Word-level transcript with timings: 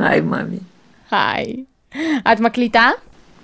היי, 0.00 0.20
מאמי. 0.20 0.58
היי. 1.10 1.64
את 2.32 2.40
מקליטה? 2.40 2.90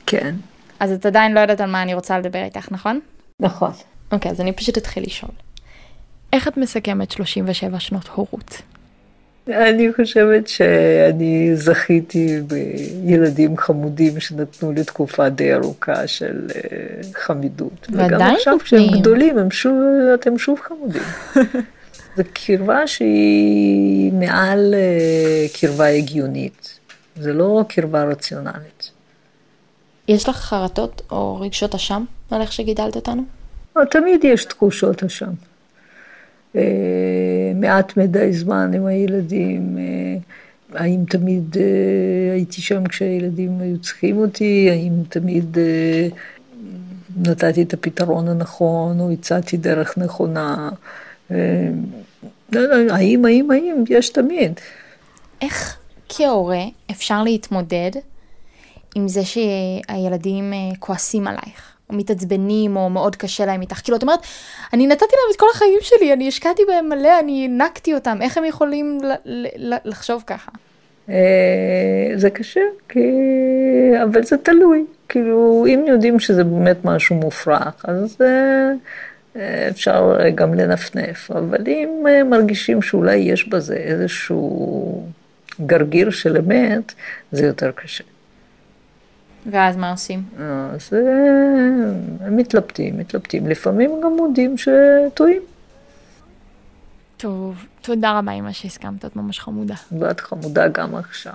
כן. 0.07 0.35
אז 0.81 0.93
את 0.93 1.07
עדיין 1.07 1.35
לא 1.35 1.41
יודעת 1.41 1.61
על 1.61 1.71
מה 1.71 1.83
אני 1.83 1.95
רוצה 1.95 2.19
לדבר 2.19 2.45
איתך, 2.45 2.69
נכון? 2.71 3.01
נכון. 3.41 3.71
אוקיי, 4.13 4.31
אז 4.31 4.41
אני 4.41 4.53
פשוט 4.53 4.79
אתחיל 4.79 5.03
לשאול. 5.03 5.33
איך 6.33 6.49
את 6.49 6.57
מסכמת 6.57 7.11
37 7.11 7.81
שנות 7.81 8.09
הורות? 8.15 8.63
אני 9.49 9.93
חושבת 9.97 10.49
שאני 10.49 11.51
זכיתי 11.57 12.41
בילדים 12.47 13.57
חמודים 13.57 14.21
שנתנו 14.21 14.73
לי 14.73 14.85
תקופה 14.85 15.29
די 15.29 15.55
ארוכה 15.55 16.07
של 16.07 16.47
אה, 16.55 16.61
חמידות. 17.15 17.87
ועדיין 17.93 18.15
וגם 18.15 18.35
עכשיו 18.35 18.53
נותנים. 18.53 18.89
כשהם 18.89 19.01
גדולים, 19.01 19.39
הם 19.39 19.51
שוב, 19.51 19.75
אתם 20.15 20.39
שוב 20.39 20.61
חמודים. 20.61 21.03
זו 22.17 22.23
קרבה 22.33 22.87
שהיא 22.87 24.13
מעל 24.13 24.75
אה, 24.75 25.47
קרבה 25.61 25.87
הגיונית. 25.87 26.79
זה 27.17 27.33
לא 27.33 27.65
קרבה 27.69 28.05
רציונלית. 28.05 28.91
יש 30.09 30.29
לך 30.29 30.37
חרטות 30.37 31.03
או 31.11 31.41
רגשות 31.41 31.75
אשם 31.75 32.05
על 32.31 32.41
איך 32.41 32.53
שגידלת 32.53 32.97
אותנו? 32.97 33.23
אבל 33.77 33.85
תמיד 33.85 34.25
יש 34.25 34.45
תחושות 34.45 35.03
אשם. 35.03 35.31
אה, 36.57 37.53
מעט 37.55 37.97
מדי 37.97 38.33
זמן 38.33 38.71
עם 38.75 38.87
הילדים, 38.87 39.79
אה, 39.79 40.17
האם 40.81 41.05
תמיד 41.09 41.57
אה, 41.61 42.33
הייתי 42.33 42.63
שם 42.63 42.87
כשהילדים 42.87 43.61
היו 43.61 43.79
צריכים 43.79 44.17
אותי, 44.17 44.69
האם 44.71 44.93
תמיד 45.09 45.59
אה, 45.59 46.09
נתתי 47.17 47.63
את 47.63 47.75
הפתרון 47.75 48.29
הנכון, 48.29 49.01
או 49.01 49.11
הצעתי 49.11 49.57
דרך 49.57 49.99
נכונה. 49.99 50.71
אה, 51.31 51.37
לא, 52.53 52.61
לא, 52.61 52.95
האם, 52.95 53.25
האם, 53.25 53.51
האם, 53.51 53.85
יש 53.89 54.09
תמיד. 54.09 54.61
איך 55.43 55.77
כהורה 56.09 56.65
אפשר 56.91 57.23
להתמודד 57.23 57.91
עם 58.95 59.09
זה 59.09 59.21
שהילדים 59.25 60.53
אה, 60.53 60.77
כועסים 60.79 61.27
עלייך, 61.27 61.73
או 61.91 61.95
מתעצבנים, 61.95 62.77
או 62.77 62.91
מאוד 62.91 63.17
קשה 63.17 63.47
להם 63.47 63.61
איתך? 63.61 63.81
כאילו, 63.85 63.97
את 63.97 64.03
אומרת, 64.03 64.21
אני 64.73 64.87
נתתי 64.87 65.05
להם 65.05 65.33
את 65.35 65.41
כל 65.41 65.47
החיים 65.55 65.79
שלי, 65.81 66.13
אני 66.13 66.29
השקעתי 66.29 66.63
בהם 66.69 66.89
מלא, 66.89 67.21
אני 67.21 67.43
הענקתי 67.43 67.95
אותם, 67.95 68.19
איך 68.23 68.39
הם 68.39 68.45
יכולים 68.45 68.99
לחשוב 69.85 70.25
ככה? 70.27 70.51
אה, 71.09 72.13
זה 72.17 72.31
קשה, 72.31 72.61
כי... 72.89 73.01
אבל 74.03 74.23
זה 74.23 74.37
תלוי. 74.37 74.85
כאילו, 75.09 75.67
אם 75.69 75.85
יודעים 75.89 76.21
שזה 76.21 76.45
באמת 76.45 76.85
משהו 76.85 77.17
מופרך, 77.17 77.85
אז 77.89 78.17
אפשר 79.71 80.17
גם 80.35 80.55
לנפנף. 80.55 81.31
אבל 81.31 81.59
אם 81.67 82.05
אה, 82.09 82.25
מרגישים 82.25 82.83
שאולי 82.83 83.17
יש 83.17 83.49
בזה 83.49 83.75
איזשהו 83.75 85.07
גרגיר 85.67 86.11
של 86.11 86.37
אמת, 86.37 86.93
זה 87.33 87.47
יותר 87.47 87.71
קשה. 87.71 88.05
ואז 89.51 89.77
מה 89.77 89.91
עושים? 89.91 90.23
אז 90.39 90.91
אה, 90.93 92.31
מתלבטים, 92.31 92.99
מתלבטים. 92.99 93.47
לפעמים 93.47 94.01
גם 94.05 94.17
מודים 94.17 94.55
שטועים. 94.59 95.43
טוב, 97.17 97.67
תודה 97.81 98.19
רבה 98.19 98.33
אמא 98.33 98.53
שהסכמת, 98.53 99.05
את 99.05 99.17
ממש 99.17 99.41
חמודה. 99.41 99.75
ואת 99.99 100.21
חמודה 100.21 100.69
גם 100.69 100.95
עכשיו. 100.95 101.33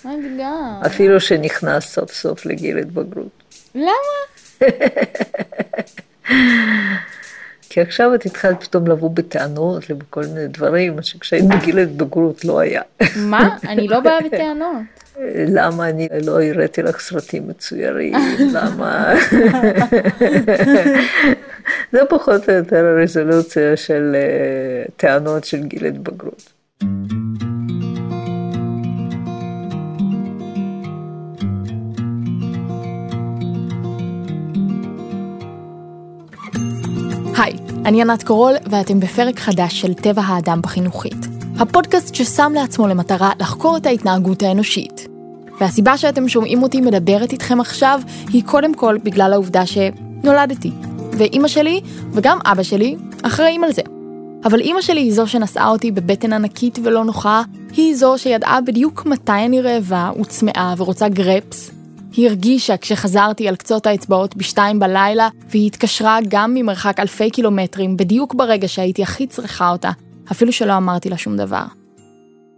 את 0.00 0.06
גם. 0.40 0.80
אפילו 0.86 1.20
שנכנס 1.20 1.94
סוף 1.94 2.12
סוף 2.12 2.46
לגיל 2.46 2.78
התבגרות. 2.78 3.42
למה? 3.74 3.90
כי 7.78 7.82
עכשיו 7.82 8.14
את 8.14 8.26
התחלת 8.26 8.64
פתאום 8.64 8.86
לבוא 8.86 9.10
בטענות 9.10 9.90
לכל 9.90 10.20
מיני 10.20 10.48
דברים, 10.48 10.96
מה 10.96 11.02
שכשהיית 11.02 11.44
בגיל 11.44 11.78
ההתבגרות 11.78 12.44
לא 12.44 12.58
היה. 12.58 12.82
מה? 13.16 13.56
אני 13.68 13.88
לא 13.88 14.00
באה 14.00 14.18
בטענות. 14.24 14.76
למה 15.56 15.88
אני 15.88 16.08
לא 16.26 16.42
הראיתי 16.42 16.82
לך 16.82 17.00
סרטים 17.00 17.48
מצוירים, 17.48 18.14
למה... 18.54 19.14
זה 21.92 21.98
פחות 22.08 22.48
או 22.48 22.54
יותר 22.54 22.84
הרזולוציה 22.84 23.76
של 23.76 24.16
אה, 24.16 24.84
טענות 24.96 25.44
של 25.44 25.62
גיל 25.62 25.86
התבגרות. 25.86 26.52
אני 37.88 38.02
ענת 38.02 38.22
קורול, 38.22 38.54
ואתם 38.70 39.00
בפרק 39.00 39.38
חדש 39.38 39.80
של 39.80 39.94
טבע 39.94 40.22
האדם 40.22 40.62
בחינוכית. 40.62 41.26
הפודקאסט 41.58 42.14
ששם 42.14 42.52
לעצמו 42.54 42.88
למטרה 42.88 43.30
לחקור 43.40 43.76
את 43.76 43.86
ההתנהגות 43.86 44.42
האנושית. 44.42 45.08
והסיבה 45.60 45.98
שאתם 45.98 46.28
שומעים 46.28 46.62
אותי 46.62 46.80
מדברת 46.80 47.32
איתכם 47.32 47.60
עכשיו, 47.60 48.00
היא 48.32 48.42
קודם 48.46 48.74
כל 48.74 48.98
בגלל 49.04 49.32
העובדה 49.32 49.62
שנולדתי. 49.66 50.70
ואימא 51.12 51.48
שלי, 51.48 51.80
וגם 52.12 52.38
אבא 52.44 52.62
שלי, 52.62 52.96
אחראים 53.22 53.64
על 53.64 53.72
זה. 53.72 53.82
אבל 54.44 54.60
אימא 54.60 54.80
שלי 54.80 55.00
היא 55.00 55.12
זו 55.12 55.26
שנשאה 55.26 55.68
אותי 55.68 55.90
בבטן 55.90 56.32
ענקית 56.32 56.78
ולא 56.82 57.04
נוחה, 57.04 57.42
היא 57.76 57.96
זו 57.96 58.18
שידעה 58.18 58.60
בדיוק 58.60 59.06
מתי 59.06 59.32
אני 59.32 59.60
רעבה 59.60 60.10
וצמאה 60.20 60.74
ורוצה 60.78 61.08
גרפס, 61.08 61.70
היא 62.18 62.28
הרגישה 62.28 62.76
כשחזרתי 62.76 63.48
על 63.48 63.56
קצות 63.56 63.86
האצבעות 63.86 64.36
בשתיים 64.36 64.78
בלילה, 64.78 65.28
והיא 65.50 65.66
התקשרה 65.66 66.18
גם 66.28 66.54
ממרחק 66.54 67.00
אלפי 67.00 67.30
קילומטרים, 67.30 67.96
בדיוק 67.96 68.34
ברגע 68.34 68.68
שהייתי 68.68 69.02
הכי 69.02 69.26
צריכה 69.26 69.70
אותה, 69.70 69.90
אפילו 70.32 70.52
שלא 70.52 70.76
אמרתי 70.76 71.10
לה 71.10 71.18
שום 71.18 71.36
דבר. 71.36 71.62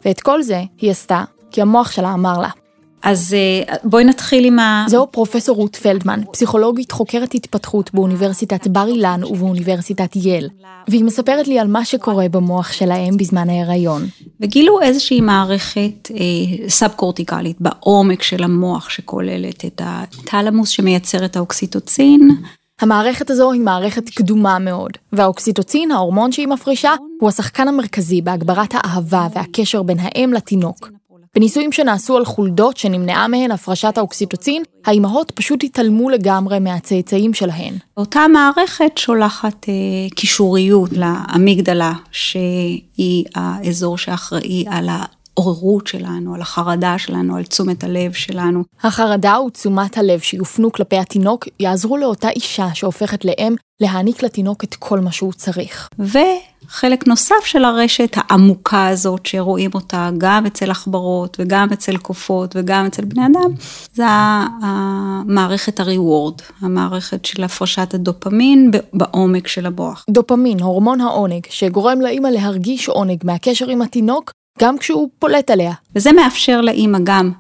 ואת 0.04 0.20
כל 0.20 0.43
זה 0.43 0.62
היא 0.78 0.91
עשתה, 0.91 1.25
כי 1.50 1.62
המוח 1.62 1.91
שלה 1.91 2.12
אמר 2.12 2.38
לה. 2.38 2.49
אז 3.03 3.34
אה, 3.34 3.77
בואי 3.84 4.05
נתחיל 4.05 4.44
עם 4.44 4.59
ה... 4.59 4.84
זהו 4.88 5.06
פרופסור 5.11 5.56
רות 5.56 5.77
פלדמן, 5.77 6.21
פסיכולוגית 6.33 6.93
חוקרת 6.93 7.34
התפתחות 7.34 7.94
באוניברסיטת 7.94 8.66
בר 8.66 8.87
אילן 8.88 9.25
ובאוניברסיטת 9.25 10.16
יל, 10.16 10.49
והיא 10.88 11.05
מספרת 11.05 11.49
לי 11.49 11.59
על 11.59 11.69
מה 11.69 11.84
שקורה 11.84 12.28
במוח 12.28 12.72
שלהם 12.72 13.16
בזמן 13.16 13.50
ההיריון. 13.50 14.06
וגילו 14.41 14.81
איזושהי 14.81 15.21
מערכת 15.21 16.11
אה, 16.11 16.69
סאב-קורטיקלית 16.69 17.56
בעומק 17.61 18.22
של 18.22 18.44
המוח 18.44 18.91
שכוללת 18.91 19.65
את 19.65 19.82
הטלמוס 19.84 20.69
שמייצר 20.69 21.25
את 21.25 21.37
האוקסיטוצין. 21.37 22.28
המערכת 22.81 23.31
הזו 23.31 23.53
היא 23.53 23.61
מערכת 23.61 24.09
קדומה 24.09 24.59
מאוד, 24.59 24.93
והאוקסיטוצין, 25.12 25.91
ההורמון 25.91 26.32
שהיא 26.32 26.49
מפרישה, 26.49 26.93
הוא 27.21 27.28
השחקן 27.28 27.69
המרכזי 27.69 28.22
בהגברת 28.22 28.75
האהבה 28.75 29.27
והקשר 29.34 29.82
בין 29.82 29.99
האם 30.00 30.32
לתינוק. 30.32 30.91
בניסויים 31.35 31.73
שנעשו 31.73 32.17
על 32.17 32.25
חולדות 32.25 32.77
שנמנעה 32.77 33.29
מהן 33.29 33.51
הפרשת 33.51 33.99
האוקסיטוצין, 33.99 34.63
האימהות 34.85 35.31
פשוט 35.31 35.65
התעלמו 35.65 36.11
לגמרי 36.11 36.59
מהצאצאים 36.59 37.35
שלהן. 37.35 37.75
אותה 37.97 38.21
מערכת 38.33 38.99
שולחת 38.99 39.69
אה, 39.69 39.75
קישוריות 40.15 40.91
לאמיגדלה, 40.93 41.93
שהיא 42.11 43.25
האזור 43.35 43.99
שאחראי 43.99 44.65
על 44.69 44.89
העוררות 45.41 45.87
שלנו, 45.87 46.34
על 46.34 46.41
החרדה 46.41 46.99
שלנו, 46.99 47.37
על 47.37 47.45
תשומת 47.45 47.84
הלב 47.84 48.12
שלנו. 48.12 48.65
החרדה 48.83 49.41
ותשומת 49.41 49.99
הלב 49.99 50.21
שיופנו 50.21 50.73
כלפי 50.73 50.99
התינוק 50.99 51.49
יעזרו 51.61 51.97
לאותה 51.97 52.28
אישה 52.28 52.69
שהופכת 52.75 53.25
לאם 53.25 53.55
להעניק 53.81 54.23
לתינוק 54.23 54.65
את 54.65 54.75
כל 54.75 55.00
מה 55.00 55.12
שהוא 55.12 55.33
צריך. 55.33 55.89
וחלק 55.99 57.06
נוסף 57.06 57.45
של 57.45 57.65
הרשת 57.65 58.17
העמוקה 58.17 58.89
הזאת, 58.89 59.27
שרואים 59.27 59.71
אותה 59.75 60.11
גם 60.19 60.47
אצל 60.47 60.71
עכברות 60.71 61.37
וגם 61.41 61.69
אצל 61.73 61.97
קופות 61.97 62.56
וגם 62.56 62.87
אצל 62.87 63.05
בני 63.05 63.27
אדם, 63.27 63.50
זה 63.95 64.05
המערכת 64.62 65.81
הריוורד, 65.81 66.34
המערכת 66.61 67.25
של 67.25 67.45
הפרשת 67.45 67.94
הדופמין 67.94 68.70
בעומק 68.93 69.49
של 69.49 69.67
המוח. 69.67 70.05
דופמין, 70.11 70.61
הורמון 70.61 71.00
העונג, 71.00 71.47
שגורם 71.50 72.00
לאימא 72.00 72.29
להרגיש 72.29 72.88
עונג 72.88 73.19
מהקשר 73.25 73.69
עם 73.69 73.82
התינוק, 73.82 74.32
גם 74.58 74.79
כשהוא 74.79 75.08
פולט 75.19 75.50
עליה. 75.50 75.73
וזה 75.94 76.12
מאפשר 76.12 76.61
לאימא 76.61 76.99
גם 77.05 77.32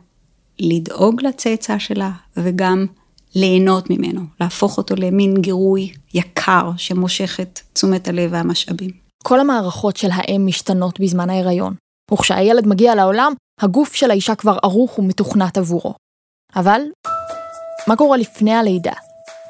לדאוג 0.58 1.22
לצאצא 1.22 1.78
שלה 1.78 2.10
וגם 2.36 2.86
ליהנות 3.34 3.90
ממנו, 3.90 4.20
להפוך 4.40 4.78
אותו 4.78 4.94
למין 4.96 5.34
גירוי 5.40 5.92
יקר 6.14 6.70
שמושך 6.76 7.40
את 7.40 7.60
תשומת 7.72 8.08
הלב 8.08 8.32
והמשאבים. 8.32 8.90
כל 9.22 9.40
המערכות 9.40 9.96
של 9.96 10.08
האם 10.12 10.46
משתנות 10.46 11.00
בזמן 11.00 11.30
ההיריון, 11.30 11.74
וכשהילד 12.12 12.66
מגיע 12.66 12.94
לעולם, 12.94 13.32
הגוף 13.60 13.94
של 13.94 14.10
האישה 14.10 14.34
כבר 14.34 14.56
ערוך 14.62 14.98
ומתוכנת 14.98 15.58
עבורו. 15.58 15.94
אבל, 16.56 16.80
מה 17.86 17.96
קורה 17.96 18.16
לפני 18.16 18.54
הלידה? 18.54 18.92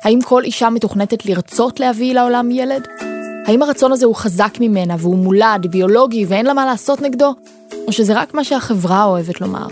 האם 0.04 0.18
כל 0.24 0.44
אישה 0.44 0.70
מתוכנתת 0.70 1.26
לרצות 1.26 1.80
להביא 1.80 2.14
לעולם 2.14 2.50
ילד? 2.50 3.09
האם 3.46 3.62
הרצון 3.62 3.92
הזה 3.92 4.06
הוא 4.06 4.14
חזק 4.14 4.54
ממנה 4.60 4.94
והוא 4.98 5.16
מולד, 5.16 5.66
ביולוגי 5.70 6.24
ואין 6.28 6.46
לה 6.46 6.54
מה 6.54 6.66
לעשות 6.66 7.02
נגדו? 7.02 7.34
או 7.86 7.92
שזה 7.92 8.20
רק 8.20 8.34
מה 8.34 8.44
שהחברה 8.44 9.04
אוהבת 9.04 9.40
לומר? 9.40 9.66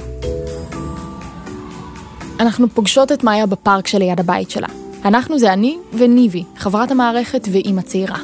אנחנו 2.40 2.68
פוגשות 2.68 3.12
את 3.12 3.24
מאיה 3.24 3.46
בפארק 3.46 3.86
שליד 3.86 4.20
הבית 4.20 4.50
שלה. 4.50 4.68
אנחנו 5.04 5.38
זה 5.38 5.52
אני 5.52 5.78
וניבי, 5.92 6.44
חברת 6.56 6.90
המערכת 6.90 7.48
ואימא 7.52 7.80
צעירה. 7.80 8.18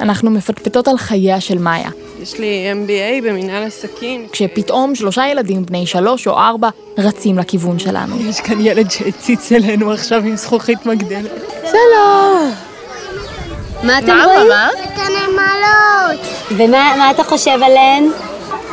אנחנו 0.00 0.30
מפטפטות 0.30 0.88
על 0.88 0.98
חייה 0.98 1.40
של 1.40 1.58
מאיה, 1.58 1.90
יש 2.22 2.38
לי 2.38 2.72
MBA 2.72 3.24
במנהל 3.24 3.62
עסקים. 3.62 4.26
כשפתאום 4.32 4.94
שלושה 4.94 5.28
ילדים 5.28 5.66
בני 5.66 5.86
שלוש 5.86 6.26
או 6.26 6.38
ארבע 6.38 6.68
רצים 6.98 7.38
לכיוון 7.38 7.78
שלנו. 7.78 8.16
יש 8.20 8.40
כאן 8.40 8.60
ילד 8.60 8.90
שהציץ 8.90 9.52
אלינו 9.52 9.92
עכשיו 9.92 10.22
עם 10.24 10.36
זכוכית 10.36 10.86
מגדלת. 10.86 11.30
שלום! 11.62 12.67
מה 13.82 13.98
אתם 13.98 14.16
רואים? 14.24 14.50
את 14.84 14.98
הנמלות. 14.98 16.26
ומה 16.50 17.10
אתה 17.10 17.24
חושב 17.24 17.58
עליהן? 17.62 18.10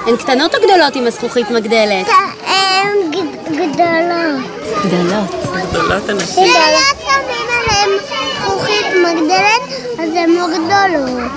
הן 0.07 0.17
קטנות 0.17 0.55
או 0.55 0.59
גדולות 0.59 0.95
עם 0.95 1.07
הזכוכית 1.07 1.49
מגדלת? 1.51 2.07
הן 2.45 3.11
גדולות. 3.45 4.45
גדולות. 4.85 5.29
גדולות 5.69 6.09
אנשים. 6.09 6.43
אם 6.43 6.53
היה 6.55 6.79
שמים 7.01 7.47
עליהן 7.59 7.89
זכוכית 8.39 8.85
מגדלת, 8.85 9.79
אז 9.99 10.09
הן 10.15 10.29
לא 10.29 10.45
גדולות. 10.47 11.31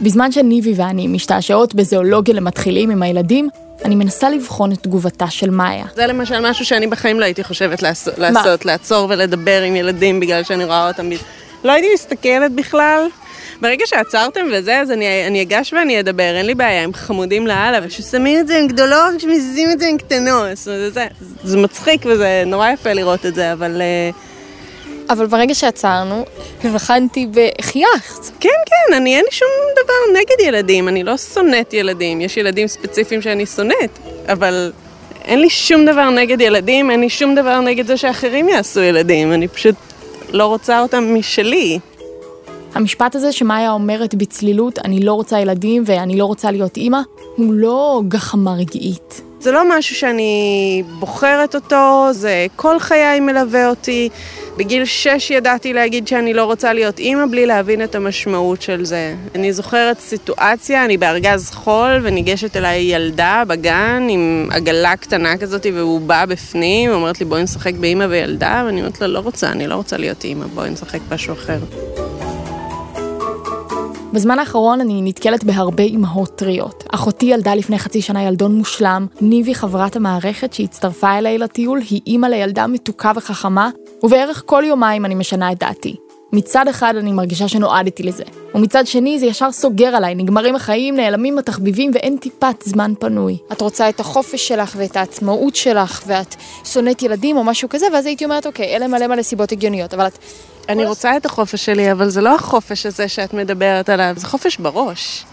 בזמן 0.00 0.32
שניבי 0.32 0.72
ואני 0.76 1.08
משתעשעות 1.08 1.74
בזואולוגיה 1.74 2.34
למתחילים 2.34 2.90
עם 2.90 3.02
הילדים, 3.02 3.48
אני 3.84 3.94
מנסה 3.94 4.30
לבחון 4.30 4.72
את 4.72 4.78
תגובתה 4.82 5.30
של 5.30 5.50
מאיה. 5.50 5.84
זה 5.94 6.06
למשל 6.06 6.50
משהו 6.50 6.64
שאני 6.64 6.86
בחיים 6.86 7.20
לא 7.20 7.24
הייתי 7.24 7.44
חושבת 7.44 7.82
לעשות, 7.82 8.18
לעשות 8.18 8.64
לעצור 8.64 9.06
ולדבר 9.10 9.62
עם 9.62 9.76
ילדים 9.76 10.20
בגלל 10.20 10.42
שאני 10.44 10.64
רואה 10.64 10.88
אותם. 10.88 11.10
לא 11.64 11.72
הייתי 11.72 11.88
מסתכלת 11.94 12.52
בכלל. 12.52 13.08
ברגע 13.60 13.86
שעצרתם 13.86 14.46
וזה, 14.52 14.80
אז 14.80 14.90
אני, 14.90 15.26
אני 15.26 15.42
אגש 15.42 15.72
ואני 15.72 16.00
אדבר, 16.00 16.36
אין 16.36 16.46
לי 16.46 16.54
בעיה, 16.54 16.82
הם 16.82 16.94
חמודים 16.94 17.46
לאללה, 17.46 17.78
אבל 17.78 17.88
כששמים 17.88 18.40
את 18.40 18.46
זה 18.46 18.58
עם 18.58 18.66
גדולות, 18.66 19.14
כשמזיזים 19.18 19.70
את 19.70 19.80
זה 19.80 19.86
עם 19.86 19.98
קטנות, 19.98 20.46
אומרת, 20.66 20.94
זה, 20.94 21.06
זה 21.44 21.56
מצחיק 21.56 22.06
וזה 22.06 22.42
נורא 22.46 22.70
יפה 22.70 22.92
לראות 22.92 23.26
את 23.26 23.34
זה, 23.34 23.52
אבל... 23.52 23.82
אה, 23.82 24.10
אבל 25.10 25.26
ברגע 25.26 25.54
שעצרנו, 25.54 26.24
הבחנתי 26.64 27.26
בחייכת. 27.30 28.30
כן, 28.40 28.48
כן, 28.66 28.94
אני 28.96 29.16
אין 29.16 29.24
לי 29.24 29.30
שום 29.30 29.48
דבר 29.84 30.20
נגד 30.20 30.46
ילדים, 30.48 30.88
אני 30.88 31.04
לא 31.04 31.16
שונאת 31.16 31.74
ילדים, 31.74 32.20
יש 32.20 32.36
ילדים 32.36 32.68
ספציפיים 32.68 33.22
שאני 33.22 33.46
שונאת, 33.46 33.98
אבל 34.28 34.72
אין 35.24 35.40
לי 35.40 35.50
שום 35.50 35.84
דבר 35.84 36.10
נגד 36.10 36.40
ילדים, 36.40 36.90
אין 36.90 37.00
לי 37.00 37.08
שום 37.08 37.34
דבר 37.34 37.60
נגד 37.60 37.86
זה 37.86 37.96
שאחרים 37.96 38.48
יעשו 38.48 38.80
ילדים, 38.80 39.32
אני 39.32 39.48
פשוט 39.48 39.74
לא 40.32 40.46
רוצה 40.46 40.80
אותם 40.80 41.14
משלי. 41.14 41.78
המשפט 42.74 43.14
הזה 43.14 43.32
שמאיה 43.32 43.72
אומרת 43.72 44.14
בצלילות, 44.14 44.78
אני 44.78 45.00
לא 45.00 45.12
רוצה 45.12 45.40
ילדים 45.40 45.82
ואני 45.86 46.18
לא 46.18 46.24
רוצה 46.24 46.50
להיות 46.50 46.76
אימא, 46.76 47.00
הוא 47.36 47.54
לא 47.54 48.02
גחמה 48.08 48.54
רגעית. 48.54 49.22
זה 49.40 49.52
לא 49.52 49.78
משהו 49.78 49.96
שאני 49.96 50.82
בוחרת 50.98 51.54
אותו, 51.54 52.08
זה 52.12 52.46
כל 52.56 52.78
חיי 52.78 53.20
מלווה 53.20 53.68
אותי. 53.68 54.08
בגיל 54.56 54.84
שש 54.84 55.30
ידעתי 55.30 55.72
להגיד 55.72 56.08
שאני 56.08 56.34
לא 56.34 56.44
רוצה 56.44 56.72
להיות 56.72 56.98
אימא 56.98 57.26
בלי 57.30 57.46
להבין 57.46 57.84
את 57.84 57.94
המשמעות 57.94 58.62
של 58.62 58.84
זה. 58.84 59.14
אני 59.34 59.52
זוכרת 59.52 60.00
סיטואציה, 60.00 60.84
אני 60.84 60.96
בארגז 60.96 61.50
חול 61.50 62.00
וניגשת 62.02 62.56
אליי 62.56 62.82
ילדה 62.82 63.42
בגן 63.48 64.06
עם 64.10 64.48
עגלה 64.50 64.96
קטנה 64.96 65.36
כזאת 65.36 65.66
והוא 65.74 66.00
בא 66.00 66.24
בפנים, 66.24 66.90
אומרת 66.90 67.20
לי 67.20 67.26
בואי 67.26 67.42
נשחק 67.42 67.74
באימא 67.74 68.06
וילדה, 68.10 68.62
ואני 68.66 68.80
אומרת 68.80 69.00
לה 69.00 69.06
לא 69.06 69.18
רוצה, 69.18 69.50
אני 69.50 69.66
לא 69.66 69.74
רוצה 69.74 69.96
להיות 69.96 70.24
אימא, 70.24 70.46
בואי 70.46 70.70
נשחק 70.70 71.00
משהו 71.10 71.32
אחר. 71.34 71.58
בזמן 74.12 74.38
האחרון 74.38 74.80
אני 74.80 75.02
נתקלת 75.02 75.44
בהרבה 75.44 75.82
אימהות 75.82 76.38
טריות. 76.38 76.84
אחותי 76.94 77.26
ילדה 77.26 77.54
לפני 77.54 77.78
חצי 77.78 78.02
שנה 78.02 78.22
ילדון 78.22 78.54
מושלם, 78.54 79.06
ניבי 79.20 79.54
חברת 79.54 79.96
המערכת 79.96 80.52
שהצטרפה 80.52 81.18
אליי 81.18 81.38
לטיול 81.38 81.80
היא 81.90 82.00
אימא 82.06 82.26
לילדה 82.26 82.66
מתוקה 82.66 83.12
וחכמה, 83.16 83.70
ובערך 84.02 84.42
כל 84.46 84.62
יומיים 84.66 85.04
אני 85.04 85.14
משנה 85.14 85.52
את 85.52 85.58
דעתי. 85.58 85.96
מצד 86.32 86.68
אחד 86.68 86.94
אני 86.98 87.12
מרגישה 87.12 87.48
שנועדתי 87.48 88.02
לזה, 88.02 88.24
ומצד 88.54 88.86
שני 88.86 89.18
זה 89.18 89.26
ישר 89.26 89.52
סוגר 89.52 89.96
עליי, 89.96 90.14
נגמרים 90.14 90.54
החיים, 90.54 90.96
נעלמים 90.96 91.38
התחביבים 91.38 91.90
ואין 91.94 92.16
טיפת 92.16 92.62
זמן 92.64 92.92
פנוי. 93.00 93.38
את 93.52 93.60
רוצה 93.60 93.88
את 93.88 94.00
החופש 94.00 94.48
שלך 94.48 94.74
ואת 94.76 94.96
העצמאות 94.96 95.56
שלך, 95.56 96.02
ואת 96.06 96.34
שונאת 96.64 97.02
ילדים 97.02 97.36
או 97.36 97.44
משהו 97.44 97.68
כזה, 97.68 97.86
ואז 97.92 98.06
הייתי 98.06 98.24
אומרת, 98.24 98.46
אוקיי, 98.46 98.76
אלה 98.76 98.86
מלא 98.86 99.06
מלא 99.06 99.22
סיבות 99.22 99.52
הגיוניות, 99.52 99.94
אבל 99.94 100.06
את... 100.06 100.18
אני 100.68 100.84
רוצה 100.86 101.16
את 101.16 101.26
החופש 101.26 101.64
שלי, 101.64 101.92
אבל 101.92 102.08
זה 102.08 102.20
לא 102.20 102.34
החופש 102.34 102.86
הזה 102.86 103.08
שאת 103.08 103.34
מדברת 103.34 103.88
עליו, 103.88 104.12
זה 104.16 104.26
חופש 104.26 104.56
בראש. 104.56 105.24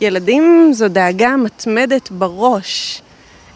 ילדים 0.00 0.70
זו 0.72 0.88
דאגה 0.88 1.36
מתמדת 1.36 2.10
בראש. 2.10 3.02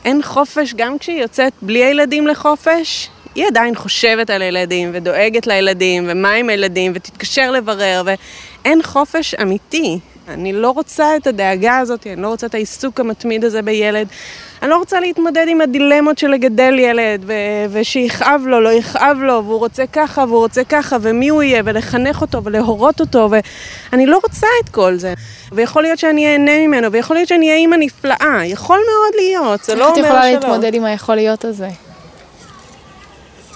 אין 0.05 0.23
חופש 0.23 0.75
גם 0.75 0.99
כשהיא 0.99 1.23
יוצאת 1.23 1.53
בלי 1.63 1.85
הילדים 1.85 2.27
לחופש, 2.27 3.09
היא 3.35 3.47
עדיין 3.47 3.75
חושבת 3.75 4.31
על 4.31 4.43
הילדים 4.43 4.91
ודואגת 4.93 5.47
לילדים 5.47 6.05
ומה 6.09 6.33
עם 6.33 6.49
הילדים 6.49 6.93
ותתקשר 6.95 7.51
לברר 7.51 8.03
ואין 8.07 8.83
חופש 8.83 9.35
אמיתי. 9.35 9.99
אני 10.29 10.53
לא 10.53 10.71
רוצה 10.71 11.17
את 11.17 11.27
הדאגה 11.27 11.79
הזאת, 11.79 12.07
אני 12.07 12.23
לא 12.23 12.29
רוצה 12.29 12.47
את 12.47 12.55
העיסוק 12.55 13.01
המתמיד 13.01 13.45
הזה 13.45 13.63
בילד. 13.63 14.09
אני 14.63 14.71
לא 14.71 14.77
רוצה 14.77 15.01
להתמודד 15.01 15.45
עם 15.49 15.61
הדילמות 15.61 16.19
של 16.19 16.29
לגדל 16.29 16.79
ילד, 16.79 17.25
ו- 17.27 17.33
ושיכאב 17.71 18.43
לו, 18.47 18.61
לא 18.61 18.73
יכאב 18.73 19.17
לו, 19.21 19.45
והוא 19.45 19.59
רוצה 19.59 19.85
ככה, 19.93 20.25
והוא 20.29 20.39
רוצה 20.39 20.65
ככה, 20.65 20.97
ומי 21.01 21.29
הוא 21.29 21.43
יהיה, 21.43 21.63
ולחנך 21.65 22.21
אותו, 22.21 22.45
ולהורות 22.45 23.01
אותו, 23.01 23.31
ואני 23.93 24.07
לא 24.07 24.21
רוצה 24.23 24.47
את 24.65 24.69
כל 24.69 24.97
זה. 24.97 25.15
ויכול 25.53 25.83
להיות 25.83 25.99
שאני 25.99 26.33
אהנה 26.33 26.67
ממנו, 26.67 26.93
ויכול 26.93 27.17
להיות 27.17 27.29
שאני 27.29 27.47
אהיה 27.47 27.59
אימא 27.59 27.77
נפלאה, 27.77 28.41
יכול 28.45 28.77
מאוד 28.79 29.15
להיות, 29.17 29.65
זה 29.65 29.75
לא 29.75 29.85
אומר 29.85 29.95
שלא. 29.97 30.05
איך 30.05 30.07
את 30.07 30.17
יכולה 30.17 30.33
להתמודד 30.33 30.75
עם 30.75 30.85
היכול 30.85 31.15
להיות 31.15 31.45
הזה? 31.45 31.69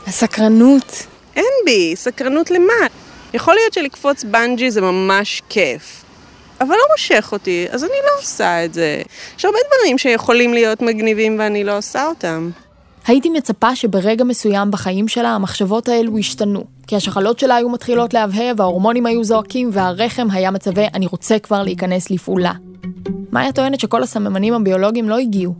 הסקרנות. 0.06 1.06
אין 1.36 1.44
בי, 1.64 1.96
סקרנות 1.96 2.50
למה? 2.50 2.86
יכול 3.34 3.54
להיות 3.54 3.72
שלקפוץ 3.72 4.24
בנג'י 4.24 4.70
זה 4.70 4.80
ממש 4.80 5.42
כיף, 5.48 6.04
אבל 6.60 6.70
לא 6.70 6.84
מושך 6.92 7.28
אותי, 7.32 7.66
אז 7.70 7.84
אני 7.84 7.92
לא 8.06 8.20
עושה 8.20 8.64
את 8.64 8.74
זה. 8.74 9.02
יש 9.38 9.44
הרבה 9.44 9.58
דברים 9.68 9.98
שיכולים 9.98 10.54
להיות 10.54 10.82
מגניבים 10.82 11.36
ואני 11.38 11.64
לא 11.64 11.78
עושה 11.78 12.06
אותם. 12.06 12.50
הייתי 13.06 13.30
מצפה 13.30 13.76
שברגע 13.76 14.24
מסוים 14.24 14.70
בחיים 14.70 15.08
שלה 15.08 15.28
המחשבות 15.28 15.88
האלו 15.88 16.18
ישתנו, 16.18 16.64
כי 16.86 16.96
השחלות 16.96 17.38
שלה 17.38 17.56
היו 17.56 17.68
מתחילות 17.68 18.14
להבהב, 18.14 18.60
ההורמונים 18.60 19.06
היו 19.06 19.24
זועקים 19.24 19.70
והרחם 19.72 20.28
היה 20.32 20.50
מצווה 20.50 20.84
אני 20.94 21.06
רוצה 21.06 21.38
כבר 21.38 21.62
להיכנס 21.62 22.10
לפעולה. 22.10 22.52
מאיה 23.32 23.52
טוענת 23.52 23.80
שכל 23.80 24.02
הסממנים 24.02 24.54
הביולוגיים 24.54 25.08
לא 25.08 25.18
הגיעו, 25.18 25.54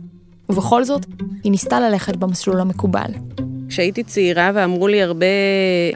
ובכל 0.49 0.83
זאת, 0.83 1.05
היא 1.43 1.51
ניסתה 1.51 1.79
ללכת 1.79 2.15
במסלול 2.15 2.59
המקובל. 2.59 3.11
כשהייתי 3.71 4.03
צעירה 4.03 4.51
ואמרו 4.53 4.87
לי 4.87 5.03
הרבה, 5.03 5.25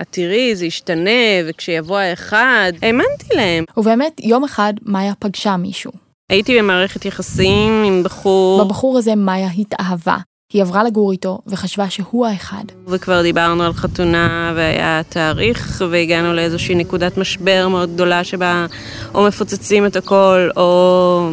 את 0.01 0.07
תראי, 0.09 0.55
זה 0.55 0.65
ישתנה, 0.65 1.11
וכשיבוא 1.47 1.97
האחד, 1.97 2.71
האמנתי 2.81 3.35
להם. 3.35 3.63
ובאמת, 3.77 4.21
יום 4.23 4.43
אחד 4.43 4.73
מאיה 4.85 5.13
פגשה 5.19 5.57
מישהו. 5.57 5.91
הייתי 6.29 6.57
במערכת 6.57 7.05
יחסים 7.05 7.83
עם 7.85 8.03
בחור... 8.03 8.63
בבחור 8.65 8.97
הזה 8.97 9.15
מאיה 9.15 9.49
התאהבה. 9.57 10.17
היא 10.53 10.61
עברה 10.61 10.83
לגור 10.83 11.11
איתו 11.11 11.39
וחשבה 11.47 11.89
שהוא 11.89 12.25
האחד. 12.25 12.63
וכבר 12.87 13.21
דיברנו 13.21 13.63
על 13.63 13.73
חתונה 13.73 14.53
והיה 14.55 15.01
תאריך 15.09 15.83
והגענו 15.89 16.33
לאיזושהי 16.33 16.75
נקודת 16.75 17.17
משבר 17.17 17.67
מאוד 17.67 17.93
גדולה 17.93 18.23
שבה 18.23 18.65
או 19.13 19.23
מפוצצים 19.23 19.85
את 19.85 19.95
הכל 19.95 20.49
או 20.57 21.29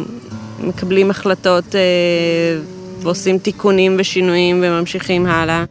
מקבלים 0.59 1.11
החלטות 1.11 1.75
אה, 1.75 1.81
ועושים 3.03 3.37
תיקונים 3.37 3.95
ושינויים 3.99 4.63
וממשיכים 4.63 5.25
הלאה. 5.25 5.65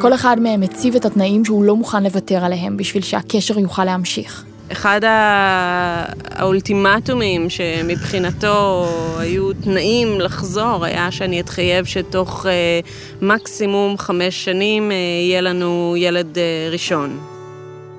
כל 0.00 0.14
אחד 0.14 0.40
מהם 0.40 0.62
הציב 0.62 0.94
את 0.94 1.04
התנאים 1.04 1.44
שהוא 1.44 1.64
לא 1.64 1.76
מוכן 1.76 2.02
לוותר 2.02 2.44
עליהם 2.44 2.76
בשביל 2.76 3.02
שהקשר 3.02 3.58
יוכל 3.58 3.84
להמשיך. 3.84 4.44
אחד 4.72 5.00
האולטימטומים 5.04 7.50
שמבחינתו 7.50 8.86
היו 9.18 9.52
תנאים 9.52 10.20
לחזור 10.20 10.84
היה 10.84 11.10
שאני 11.10 11.40
אתחייב 11.40 11.84
שתוך 11.84 12.46
אה, 12.46 12.80
מקסימום 13.22 13.98
חמש 13.98 14.44
שנים 14.44 14.90
אה, 14.90 14.96
יהיה 14.96 15.40
לנו 15.40 15.94
ילד 15.96 16.38
אה, 16.38 16.68
ראשון. 16.72 17.37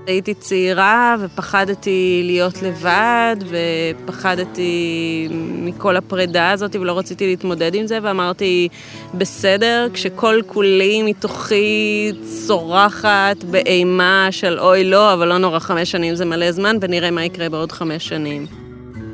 הייתי 0.09 0.33
צעירה 0.33 1.15
ופחדתי 1.19 2.21
להיות 2.25 2.61
לבד 2.61 3.35
ופחדתי 3.49 5.27
מכל 5.61 5.97
הפרידה 5.97 6.51
הזאת 6.51 6.75
ולא 6.75 6.97
רציתי 6.97 7.27
להתמודד 7.27 7.75
עם 7.75 7.87
זה 7.87 7.99
ואמרתי 8.01 8.67
בסדר 9.13 9.87
כשכל 9.93 10.39
כולי 10.47 11.03
מתוכי 11.03 12.11
צורחת 12.47 13.43
באימה 13.51 14.27
של 14.31 14.59
אוי 14.59 14.83
לא 14.83 15.13
אבל 15.13 15.27
לא 15.27 15.37
נורא 15.37 15.59
חמש 15.59 15.91
שנים 15.91 16.15
זה 16.15 16.25
מלא 16.25 16.51
זמן 16.51 16.77
ונראה 16.81 17.11
מה 17.11 17.25
יקרה 17.25 17.49
בעוד 17.49 17.71
חמש 17.71 18.07
שנים. 18.07 18.45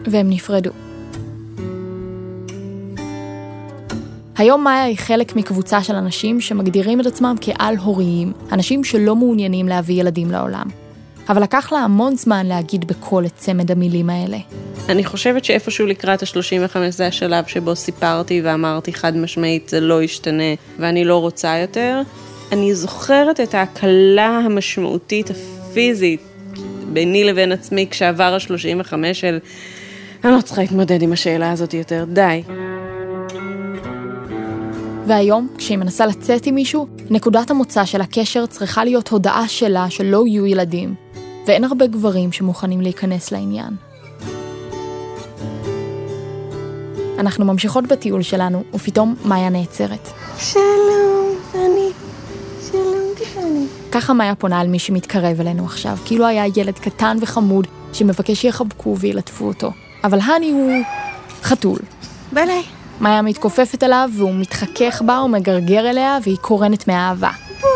והם 0.07 0.29
נפרדו. 0.29 0.71
היום 4.37 4.63
מאיה 4.63 4.83
היא 4.83 4.97
חלק 4.97 5.35
מקבוצה 5.35 5.83
של 5.83 5.95
אנשים 5.95 6.41
שמגדירים 6.41 7.01
את 7.01 7.05
עצמם 7.05 7.35
כעל-הוריים, 7.41 8.33
אנשים 8.51 8.83
שלא 8.83 9.15
מעוניינים 9.15 9.67
להביא 9.67 10.01
ילדים 10.01 10.31
לעולם. 10.31 10.84
אבל 11.29 11.43
לקח 11.43 11.71
לה 11.71 11.79
המון 11.79 12.15
זמן 12.15 12.45
להגיד 12.45 12.87
בקול 12.87 13.25
את 13.25 13.35
צמד 13.35 13.71
המילים 13.71 14.09
האלה. 14.09 14.37
אני 14.89 15.03
חושבת 15.03 15.45
שאיפשהו 15.45 15.87
לקראת 15.87 16.23
ה-35 16.23 16.77
זה 16.89 17.07
השלב 17.07 17.45
שבו 17.47 17.75
סיפרתי 17.75 18.41
ואמרתי 18.43 18.93
חד 18.93 19.17
משמעית 19.17 19.69
זה 19.69 19.79
לא 19.79 20.03
ישתנה 20.03 20.53
ואני 20.79 21.05
לא 21.05 21.17
רוצה 21.17 21.57
יותר. 21.57 22.01
אני 22.51 22.75
זוכרת 22.75 23.39
את 23.39 23.53
ההקלה 23.53 24.27
המשמעותית 24.45 25.29
הפיזית 25.29 26.21
ביני 26.93 27.23
לבין 27.23 27.51
עצמי 27.51 27.87
כשעבר 27.91 28.33
ה-35 28.33 28.93
של 29.13 29.39
אני 30.23 30.33
לא 30.33 30.41
צריכה 30.41 30.61
להתמודד 30.61 31.01
עם 31.01 31.13
השאלה 31.13 31.51
הזאת 31.51 31.73
יותר, 31.73 32.05
די. 32.13 32.43
והיום, 35.07 35.47
כשהיא 35.57 35.77
מנסה 35.77 36.05
לצאת 36.05 36.45
עם 36.45 36.55
מישהו, 36.55 36.87
נקודת 37.09 37.51
המוצא 37.51 37.85
של 37.85 38.01
הקשר 38.01 38.45
צריכה 38.45 38.83
להיות 38.83 39.07
הודעה 39.07 39.47
שלה 39.47 39.89
שלא 39.89 40.27
יהיו 40.27 40.45
ילדים, 40.45 40.95
ואין 41.45 41.63
הרבה 41.63 41.87
גברים 41.87 42.31
שמוכנים 42.31 42.81
להיכנס 42.81 43.31
לעניין. 43.31 43.75
אנחנו 47.19 47.45
ממשיכות 47.45 47.87
בטיול 47.87 48.21
שלנו, 48.21 48.63
ופתאום 48.73 49.15
מאיה 49.25 49.49
נעצרת. 49.49 50.09
שלום, 50.37 51.35
אני. 51.55 51.89
שלום, 52.71 53.13
תפני. 53.15 53.65
ככה 53.91 54.13
מאיה 54.13 54.35
פונה 54.35 54.59
על 54.59 54.67
מי 54.67 54.79
שמתקרב 54.79 55.39
אלינו 55.39 55.65
עכשיו, 55.65 55.97
כאילו 56.05 56.25
היה 56.25 56.43
ילד 56.55 56.79
קטן 56.79 57.17
וחמוד 57.21 57.67
שמבקש 57.93 58.41
שיחבקו 58.41 58.97
וילטפו 58.97 59.47
אותו. 59.47 59.71
אבל 60.03 60.19
האני 60.19 60.51
הוא 60.51 60.71
חתול. 61.43 61.79
ביי. 62.31 62.63
מאיה 63.01 63.21
מתכופפת 63.21 63.83
אליו 63.83 64.09
והוא 64.17 64.35
מתחכך 64.35 65.01
בה 65.05 65.21
ומגרגר 65.21 65.89
אליה 65.89 66.17
והיא 66.23 66.37
קורנת 66.37 66.87
מאהבה. 66.87 67.31
בואי. 67.61 67.74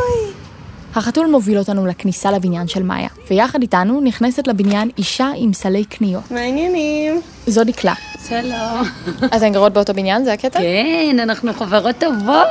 החתול 0.96 1.28
מוביל 1.28 1.58
אותנו 1.58 1.88
לכניסה 1.88 2.32
לבניין 2.32 2.68
של 2.68 2.84
מאיה, 2.84 3.10
ויחד 3.30 3.62
איתנו 3.62 4.02
נכנסת 4.02 4.48
לבניין 4.48 4.90
אישה 4.98 5.32
עם 5.36 5.54
סלי 5.54 5.86
קניות. 5.86 6.32
מה 6.32 6.40
העניינים? 6.40 7.22
זו 7.48 7.64
דקלה. 7.64 7.94
שלום. 8.30 8.88
אז 9.32 9.44
הן 9.44 9.54
גרות 9.54 9.74
באותו 9.74 9.94
בניין? 9.94 10.24
זה 10.24 10.34
הקטע? 10.34 10.60
כן, 10.60 11.18
אנחנו 11.20 11.54
חברות 11.54 11.96
טובות. 12.00 12.48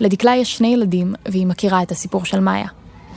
לדקלה 0.00 0.36
יש 0.36 0.56
שני 0.56 0.68
ילדים, 0.68 1.14
והיא 1.28 1.46
מכירה 1.46 1.82
את 1.82 1.90
הסיפור 1.90 2.24
של 2.24 2.40
מאיה. 2.40 2.66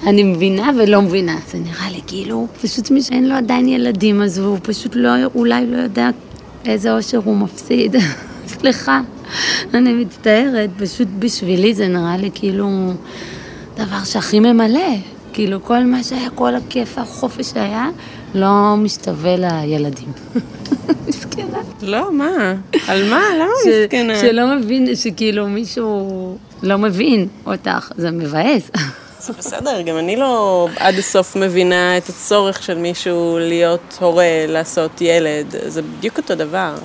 אני 0.08 0.24
מבינה 0.24 0.72
ולא 0.78 1.02
מבינה. 1.02 1.38
זה 1.52 1.58
נראה 1.58 1.90
לי 1.92 2.02
כאילו, 2.08 2.48
פשוט 2.62 2.92
מי 2.92 3.02
שאין 3.02 3.30
לו 3.30 3.36
עדיין 3.36 3.68
ילדים, 3.68 4.22
אז 4.22 4.38
הוא 4.38 4.58
פשוט 4.62 4.92
לא, 4.96 5.10
אולי 5.36 5.66
לא 5.68 5.78
יודע 5.78 6.10
איזה 6.66 6.96
אושר 6.96 7.20
הוא 7.24 7.38
מפסיד. 7.38 7.96
סליחה, 8.60 9.02
אני 9.74 9.94
מצטערת, 9.94 10.70
פשוט 10.78 11.08
בשבילי 11.20 11.74
זה 11.74 11.88
נראה 11.88 12.18
לי 12.18 12.30
כאילו 12.34 12.94
דבר 13.86 14.04
שהכי 14.06 14.40
ממלא. 14.40 14.96
כאילו 15.34 15.64
כל 15.64 15.84
מה 15.84 16.04
שהיה, 16.04 16.30
כל 16.30 16.56
הכיף, 16.56 16.98
החופש 16.98 17.46
שהיה, 17.46 17.90
לא 18.36 18.76
משתווה 18.78 19.36
לילדים. 19.38 20.12
מסכנה. 21.08 21.58
לא, 21.82 22.12
מה? 22.14 22.54
על 22.88 23.10
מה? 23.10 23.24
למה 23.36 23.52
מסכנה? 23.84 24.20
שלא 24.20 24.56
מבין, 24.56 24.96
שכאילו 24.96 25.48
מישהו 25.48 26.38
לא 26.64 26.78
מבין 26.78 27.28
אותך, 27.46 27.92
זה 27.98 28.12
מבאס. 28.12 28.72
זה 29.26 29.34
בסדר, 29.34 29.82
גם 29.82 29.98
אני 29.98 30.16
לא 30.16 30.68
עד 30.76 30.96
הסוף 30.96 31.36
מבינה 31.36 31.98
את 31.98 32.10
הצורך 32.10 32.64
של 32.64 32.78
מישהו 32.78 33.38
להיות 33.40 33.98
הורה, 34.00 34.46
לעשות 34.48 35.02
ילד. 35.02 35.56
זה 35.68 35.82
בדיוק 35.82 36.18
אותו 36.18 36.36
דבר. 36.36 36.76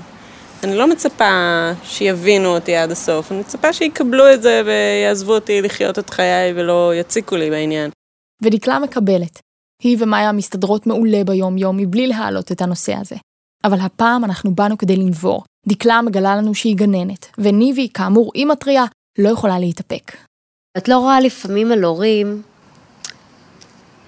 אני 0.64 0.76
לא 0.76 0.86
מצפה 0.86 1.70
שיבינו 1.84 2.54
אותי 2.54 2.76
עד 2.76 2.90
הסוף, 2.90 3.32
אני 3.32 3.40
מצפה 3.40 3.72
שיקבלו 3.72 4.32
את 4.32 4.42
זה 4.42 4.62
ויעזבו 4.66 5.34
אותי 5.34 5.62
לחיות 5.62 5.98
את 5.98 6.10
חיי 6.10 6.52
ולא 6.56 6.92
יציקו 6.94 7.36
לי 7.36 7.50
בעניין. 7.50 7.90
ודקלה 8.42 8.78
מקבלת. 8.78 9.38
היא 9.82 9.96
ומאיה 10.00 10.32
מסתדרות 10.32 10.86
מעולה 10.86 11.24
ביום-יום 11.24 11.76
מבלי 11.76 12.06
להעלות 12.06 12.52
את 12.52 12.62
הנושא 12.62 12.94
הזה. 13.00 13.16
אבל 13.64 13.80
הפעם 13.80 14.24
אנחנו 14.24 14.54
באנו 14.54 14.78
כדי 14.78 14.96
לנבור. 14.96 15.44
דקלה 15.68 16.02
מגלה 16.02 16.36
לנו 16.36 16.54
שהיא 16.54 16.76
גננת, 16.76 17.26
וניבי, 17.38 17.88
כאמור 17.94 18.32
אימא 18.34 18.54
טריה, 18.54 18.84
לא 19.18 19.28
יכולה 19.28 19.58
להתאפק. 19.58 20.16
את 20.78 20.88
לא 20.88 20.98
רואה 20.98 21.20
לפעמים 21.20 21.72
על 21.72 21.84
הורים, 21.84 22.42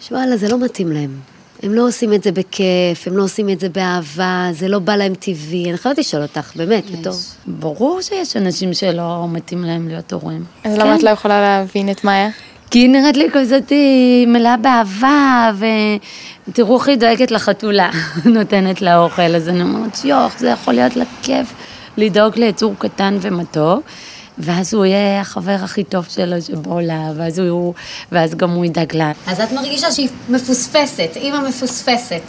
שוואלה, 0.00 0.36
זה 0.36 0.48
לא 0.48 0.64
מתאים 0.64 0.92
להם. 0.92 1.35
הם 1.66 1.75
לא 1.75 1.87
עושים 1.87 2.12
את 2.12 2.23
זה 2.23 2.32
בכיף, 2.32 3.06
הם 3.06 3.16
לא 3.16 3.23
עושים 3.23 3.49
את 3.49 3.61
זה 3.61 3.68
באהבה, 3.68 4.49
זה 4.52 4.68
לא 4.68 4.78
בא 4.78 4.96
להם 4.96 5.14
טבעי. 5.14 5.70
אני 5.70 5.78
חייבת 5.78 5.99
לשאול 5.99 6.23
אותך, 6.23 6.52
באמת, 6.56 6.90
בתור... 6.90 7.12
ברור 7.46 8.00
שיש 8.00 8.37
אנשים 8.37 8.75
שלא 8.75 9.26
מתאים 9.32 9.64
להם 9.64 9.88
להיות 9.88 10.12
הורים. 10.12 10.44
אז 10.64 10.78
למה 10.78 10.94
את 10.96 11.02
לא 11.02 11.11
יכולה 11.11 11.40
להבין 11.40 11.90
את 11.90 12.04
מאיה? 12.04 12.28
כי 12.70 12.78
היא 12.78 12.90
נראית 12.90 13.16
לי 13.16 13.28
כזאת 13.32 13.73
אה, 13.73 13.76
מלאה 14.26 14.56
באהבה, 14.56 15.52
ותראו 16.49 16.78
איך 16.78 16.88
היא 16.88 16.96
דואגת 16.96 17.30
לחתולה, 17.30 17.90
נותנת 18.35 18.82
לה 18.82 18.99
אוכל, 18.99 19.35
אז 19.35 19.49
אני 19.49 19.62
אומרת, 19.62 20.04
יוח, 20.04 20.38
זה 20.38 20.49
יכול 20.49 20.75
להיות 20.75 20.96
לה 20.96 21.04
כיף 21.23 21.54
לדאוג 21.96 22.38
ליצור 22.38 22.75
קטן 22.78 23.18
ומתוק, 23.20 23.82
ואז 24.38 24.74
הוא 24.74 24.84
יהיה 24.84 25.20
החבר 25.20 25.56
הכי 25.62 25.84
טוב 25.84 26.06
שלו 26.08 26.42
שבעולם, 26.42 27.12
ואז, 27.16 27.38
הוא, 27.38 27.74
ואז 28.12 28.34
גם 28.34 28.50
הוא 28.50 28.64
ידאג 28.64 28.96
לה. 28.96 29.12
אז 29.26 29.40
את 29.40 29.52
מרגישה 29.52 29.92
שהיא 29.92 30.08
מפוספסת, 30.28 31.10
אימא 31.16 31.48
מפוספסת. 31.48 32.22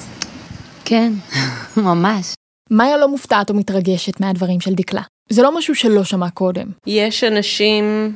כן, 0.85 1.13
ממש. 1.77 2.33
מאיה 2.71 2.97
לא 2.97 3.07
מופתעת 3.07 3.49
או 3.49 3.55
מתרגשת 3.55 4.19
מהדברים 4.19 4.59
של 4.59 4.73
דקלה. 4.73 5.01
זה 5.29 5.41
לא 5.41 5.57
משהו 5.57 5.75
שלא 5.75 6.03
שמע 6.03 6.29
קודם. 6.29 6.67
יש 6.87 7.23
אנשים 7.23 8.15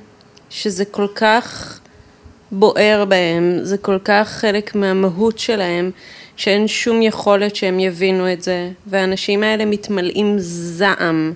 שזה 0.50 0.86
כל 0.86 1.07
כך 1.15 1.79
בוער 2.51 3.05
בהם, 3.05 3.60
זה 3.62 3.77
כל 3.77 3.98
כך 4.03 4.29
חלק 4.29 4.75
מהמהות 4.75 5.39
שלהם, 5.39 5.91
שאין 6.36 6.67
שום 6.67 7.01
יכולת 7.01 7.55
שהם 7.55 7.79
יבינו 7.79 8.33
את 8.33 8.41
זה, 8.41 8.71
והאנשים 8.88 9.43
האלה 9.43 9.65
מתמלאים 9.65 10.36
זעם 10.39 11.33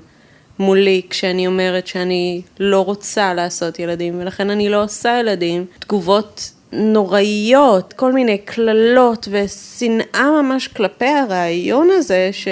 מולי 0.59 1.01
כשאני 1.09 1.47
אומרת 1.47 1.87
שאני 1.87 2.41
לא 2.59 2.81
רוצה 2.81 3.33
לעשות 3.33 3.79
ילדים, 3.79 4.19
ולכן 4.19 4.49
אני 4.49 4.69
לא 4.69 4.83
עושה 4.83 5.17
ילדים. 5.19 5.65
תגובות 5.79 6.51
נוראיות, 6.71 7.93
כל 7.93 8.13
מיני 8.13 8.37
קללות 8.37 9.27
ושנאה 9.31 10.41
ממש 10.41 10.67
כלפי 10.67 11.05
הרעיון 11.05 11.87
הזה, 11.91 12.29
ש... 12.31 12.47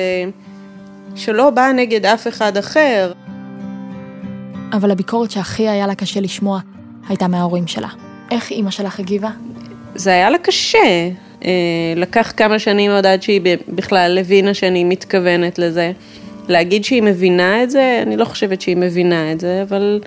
שלא 1.15 1.50
בא 1.50 1.72
נגד 1.75 2.05
אף 2.05 2.27
אחד 2.27 2.57
אחר. 2.57 3.12
אבל 4.74 4.91
הביקורת 4.91 5.31
שהכי 5.31 5.69
היה 5.69 5.88
לה 5.88 5.95
קשה 5.95 6.19
לשמוע 6.19 6.60
הייתה 7.10 7.27
מההורים 7.27 7.67
שלה. 7.67 7.88
איך 8.31 8.51
אימא 8.51 8.72
שלך 8.72 9.00
הגיבה? 9.00 9.29
זה 9.95 10.10
היה 10.10 10.29
לה 10.29 10.38
קשה. 10.38 11.10
אה, 11.45 11.51
לקח 11.95 12.33
כמה 12.38 12.60
שנים 12.60 12.91
עוד 12.91 13.05
עד 13.05 13.22
שהיא 13.22 13.41
בכלל 13.67 14.17
הבינה 14.22 14.53
שאני 14.53 14.83
מתכוונת 14.83 15.60
לזה. 15.60 15.91
להגיד 16.48 16.84
שהיא 16.84 17.04
מבינה 17.04 17.64
את 17.64 17.72
זה, 17.72 18.00
אני 18.08 18.18
לא 18.18 18.26
חושבת 18.26 18.62
שהיא 18.62 18.78
מבינה 18.78 19.32
את 19.32 19.40
זה, 19.40 19.64
אבל 19.70 20.00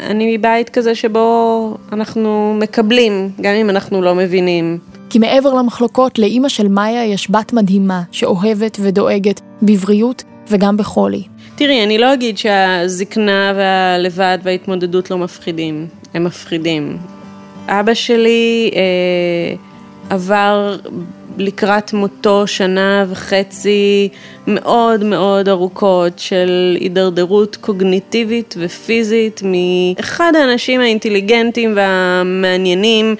אני 0.00 0.36
מבית 0.36 0.68
כזה 0.68 0.94
שבו 0.94 1.76
אנחנו 1.92 2.56
מקבלים, 2.60 3.30
גם 3.40 3.54
אם 3.54 3.70
אנחנו 3.70 4.02
לא 4.02 4.14
מבינים. 4.14 4.78
כי 5.10 5.18
מעבר 5.18 5.54
למחלוקות, 5.54 6.18
לאימא 6.18 6.48
של 6.48 6.68
מאיה 6.68 7.04
יש 7.04 7.30
בת 7.30 7.52
מדהימה, 7.52 8.02
שאוהבת 8.12 8.78
ודואגת, 8.80 9.40
בבריאות 9.62 10.22
וגם 10.48 10.76
בחולי. 10.76 11.22
תראי, 11.56 11.84
אני 11.84 11.98
לא 11.98 12.14
אגיד 12.14 12.38
שהזקנה 12.38 13.52
והלבד 13.56 14.38
וההתמודדות 14.42 15.10
לא 15.10 15.18
מפחידים, 15.18 15.86
הם 16.14 16.24
מפחידים. 16.24 16.98
אבא 17.68 17.94
שלי 17.94 18.70
אה, 18.74 19.56
עבר 20.10 20.76
לקראת 21.38 21.92
מותו 21.92 22.46
שנה 22.46 23.04
וחצי 23.08 24.08
מאוד 24.46 25.04
מאוד 25.04 25.48
ארוכות 25.48 26.18
של 26.18 26.76
הידרדרות 26.80 27.56
קוגניטיבית 27.56 28.54
ופיזית 28.58 29.42
מאחד 29.44 30.32
האנשים 30.36 30.80
האינטליגנטים 30.80 31.72
והמעניינים, 31.76 33.16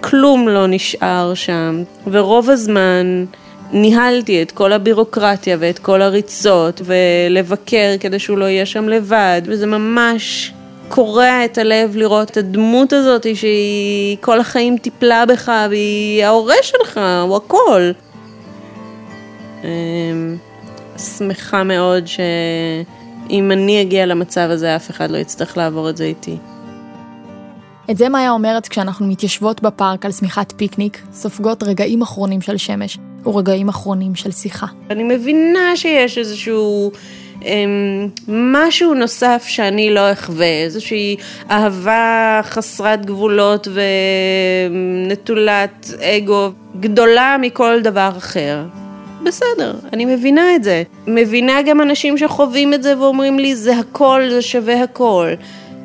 כלום 0.00 0.48
לא 0.48 0.66
נשאר 0.66 1.34
שם, 1.34 1.82
ורוב 2.06 2.50
הזמן 2.50 3.24
ניהלתי 3.72 4.42
את 4.42 4.52
כל 4.52 4.72
הבירוקרטיה 4.72 5.56
ואת 5.60 5.78
כל 5.78 6.02
הריצות 6.02 6.80
ולבקר 6.84 7.94
כדי 8.00 8.18
שהוא 8.18 8.38
לא 8.38 8.44
יהיה 8.44 8.66
שם 8.66 8.88
לבד, 8.88 9.42
וזה 9.44 9.66
ממש 9.66 10.52
קורע 10.90 11.44
את 11.44 11.58
הלב 11.58 11.96
לראות 11.96 12.30
את 12.30 12.36
הדמות 12.36 12.92
הזאת 12.92 13.36
שהיא 13.36 14.16
כל 14.20 14.40
החיים 14.40 14.78
טיפלה 14.78 15.26
בך 15.26 15.52
והיא 15.70 16.24
ההורה 16.24 16.54
שלך, 16.62 17.00
הוא 17.22 17.36
הכל. 17.36 17.90
אמ, 19.64 20.36
שמחה 20.98 21.62
מאוד 21.62 22.06
שאם 22.06 23.52
אני 23.52 23.82
אגיע 23.82 24.06
למצב 24.06 24.48
הזה 24.50 24.76
אף 24.76 24.90
אחד 24.90 25.10
לא 25.10 25.18
יצטרך 25.18 25.56
לעבור 25.56 25.90
את 25.90 25.96
זה 25.96 26.04
איתי. 26.04 26.36
את 27.90 27.96
זה 27.96 28.08
מאיה 28.08 28.30
אומרת 28.30 28.68
כשאנחנו 28.68 29.06
מתיישבות 29.06 29.62
בפארק 29.62 30.06
על 30.06 30.12
שמיכת 30.12 30.52
פיקניק, 30.56 31.02
סופגות 31.12 31.62
רגעים 31.62 32.02
אחרונים 32.02 32.40
של 32.40 32.56
שמש, 32.56 32.98
ורגעים 33.24 33.68
אחרונים 33.68 34.14
של 34.14 34.30
שיחה. 34.30 34.66
אני 34.90 35.02
מבינה 35.02 35.76
שיש 35.76 36.18
איזשהו 36.18 36.90
משהו 38.28 38.94
נוסף 38.94 39.44
שאני 39.46 39.90
לא 39.90 40.12
אחווה, 40.12 40.62
איזושהי 40.64 41.16
אהבה 41.50 42.40
חסרת 42.42 43.06
גבולות 43.06 43.68
ונטולת 44.70 45.90
אגו 46.00 46.50
גדולה 46.80 47.36
מכל 47.40 47.80
דבר 47.80 48.10
אחר. 48.18 48.62
בסדר, 49.24 49.74
אני 49.92 50.04
מבינה 50.04 50.54
את 50.54 50.64
זה. 50.64 50.82
מבינה 51.06 51.62
גם 51.62 51.80
אנשים 51.80 52.18
שחווים 52.18 52.74
את 52.74 52.82
זה 52.82 52.98
ואומרים 52.98 53.38
לי, 53.38 53.56
זה 53.56 53.78
הכל, 53.78 54.22
זה 54.30 54.42
שווה 54.42 54.82
הכל. 54.82 55.28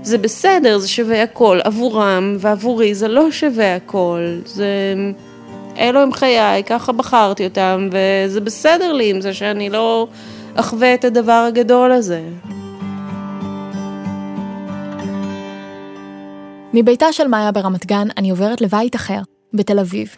זה 0.03 0.17
בסדר, 0.17 0.77
זה 0.77 0.88
שווה 0.88 1.24
הכל. 1.24 1.59
עבורם 1.63 2.35
ועבורי 2.39 2.95
זה 2.95 3.07
לא 3.07 3.31
שווה 3.31 3.75
הכל. 3.75 4.19
זה... 4.45 4.67
אלו 5.77 6.00
הם 6.00 6.13
חיי, 6.13 6.63
ככה 6.65 6.91
בחרתי 6.91 7.45
אותם, 7.45 7.89
וזה 7.91 8.41
בסדר 8.41 8.93
לי 8.93 9.09
עם 9.09 9.21
זה 9.21 9.33
שאני 9.33 9.69
לא 9.69 10.07
אחווה 10.55 10.93
את 10.93 11.05
הדבר 11.05 11.45
הגדול 11.47 11.91
הזה. 11.91 12.21
מביתה 16.74 17.13
של 17.13 17.27
מאיה 17.27 17.51
ברמת 17.51 17.85
גן 17.85 18.07
אני 18.17 18.29
עוברת 18.29 18.62
לבית 18.62 18.95
אחר, 18.95 19.19
בתל 19.53 19.79
אביב. 19.79 20.15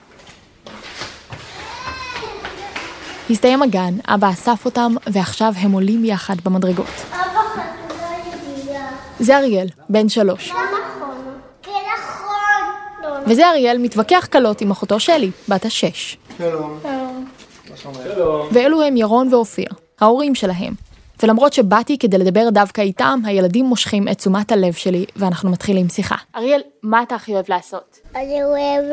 הסתיים 3.29 3.63
הגן, 3.63 3.93
אבא 4.07 4.29
אסף 4.29 4.65
אותם, 4.65 4.95
ועכשיו 5.07 5.53
הם 5.55 5.71
עולים 5.71 6.05
יחד 6.05 6.35
במדרגות. 6.43 6.85
אבא 6.85 7.19
חתונה 7.19 8.07
ידיעה. 8.57 8.87
זה 9.19 9.37
אריאל, 9.37 9.67
בן 9.89 10.09
שלוש. 10.09 10.49
נכון. 10.51 10.59
כן 11.63 11.71
נכון. 13.01 13.23
וזה 13.27 13.49
אריאל 13.49 13.77
מתווכח 13.77 14.27
קלות 14.29 14.61
עם 14.61 14.71
אחותו 14.71 14.99
שלי, 14.99 15.31
בת 15.49 15.65
השש. 15.65 16.17
ואלו 18.51 18.83
הם 18.83 18.97
ירון 18.97 19.33
ואופיר, 19.33 19.69
ההורים 20.01 20.35
שלהם. 20.35 20.73
ולמרות 21.23 21.53
שבאתי 21.53 21.97
כדי 21.97 22.17
לדבר 22.17 22.49
דווקא 22.49 22.81
איתם, 22.81 23.19
הילדים 23.25 23.65
מושכים 23.65 24.07
את 24.07 24.17
תשומת 24.17 24.51
הלב 24.51 24.73
שלי, 24.73 25.05
ואנחנו 25.15 25.49
מתחילים 25.49 25.89
שיחה. 25.89 26.15
אריאל, 26.35 26.61
מה 26.83 27.03
אתה 27.03 27.15
הכי 27.15 27.33
אוהב 27.33 27.45
לעשות? 27.49 27.97
אני 28.15 28.43
אוהב 28.43 28.85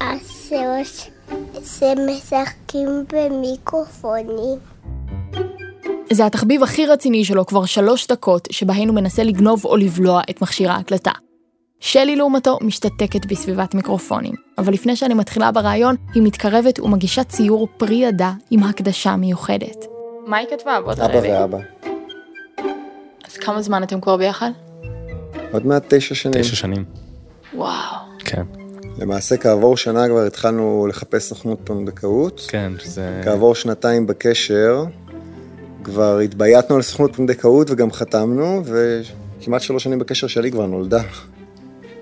לעשות 0.00 1.12
שמשחקים 1.64 2.88
במיקרופונים. 3.12 4.58
זה 6.12 6.26
התחביב 6.26 6.62
הכי 6.62 6.86
רציני 6.86 7.24
שלו 7.24 7.46
כבר 7.46 7.64
שלוש 7.64 8.06
דקות, 8.06 8.48
שבהן 8.50 8.88
הוא 8.88 8.96
מנסה 8.96 9.22
לגנוב 9.22 9.64
או 9.64 9.76
לבלוע 9.76 10.20
את 10.30 10.42
מכשיר 10.42 10.70
ההקלטה. 10.70 11.12
שלי 11.80 12.16
לעומתו 12.16 12.58
משתתקת 12.62 13.26
בסביבת 13.26 13.74
מיקרופונים, 13.74 14.34
אבל 14.58 14.72
לפני 14.72 14.96
שאני 14.96 15.14
מתחילה 15.14 15.52
ברעיון, 15.52 15.96
היא 16.14 16.22
מתקרבת 16.22 16.80
ומגישה 16.80 17.24
ציור 17.24 17.68
פרי 17.76 17.94
ידה 17.94 18.32
עם 18.50 18.62
הקדשה 18.62 19.16
מיוחדת. 19.16 19.97
מה 20.28 20.36
היא 20.36 20.46
כתבה? 20.50 20.80
בוא 20.80 20.92
אבא 20.92 21.20
ואבא. 21.22 21.58
אז 23.28 23.36
כמה 23.36 23.62
זמן 23.62 23.82
אתם 23.82 24.00
כבר 24.00 24.16
ביחד? 24.16 24.50
עוד 25.52 25.66
מעט 25.66 25.94
תשע 25.94 26.14
שנים. 26.14 26.40
תשע 26.42 26.56
שנים. 26.56 26.84
וואו. 27.54 27.96
כן. 28.18 28.42
למעשה 28.98 29.36
כעבור 29.36 29.76
שנה 29.76 30.08
כבר 30.08 30.26
התחלנו 30.26 30.86
לחפש 30.86 31.28
סוכנות 31.28 31.58
פונדקאות. 31.64 32.46
כן, 32.48 32.72
שזה... 32.78 33.20
כעבור 33.24 33.54
שנתיים 33.54 34.06
בקשר, 34.06 34.84
כבר 35.84 36.18
התבייתנו 36.18 36.76
על 36.76 36.82
סוכנות 36.82 37.16
פונדקאות 37.16 37.70
וגם 37.70 37.92
חתמנו, 37.92 38.62
וכמעט 38.64 39.60
שלוש 39.60 39.84
שנים 39.84 39.98
בקשר 39.98 40.26
שלי 40.26 40.50
כבר 40.50 40.66
נולדה. 40.66 41.02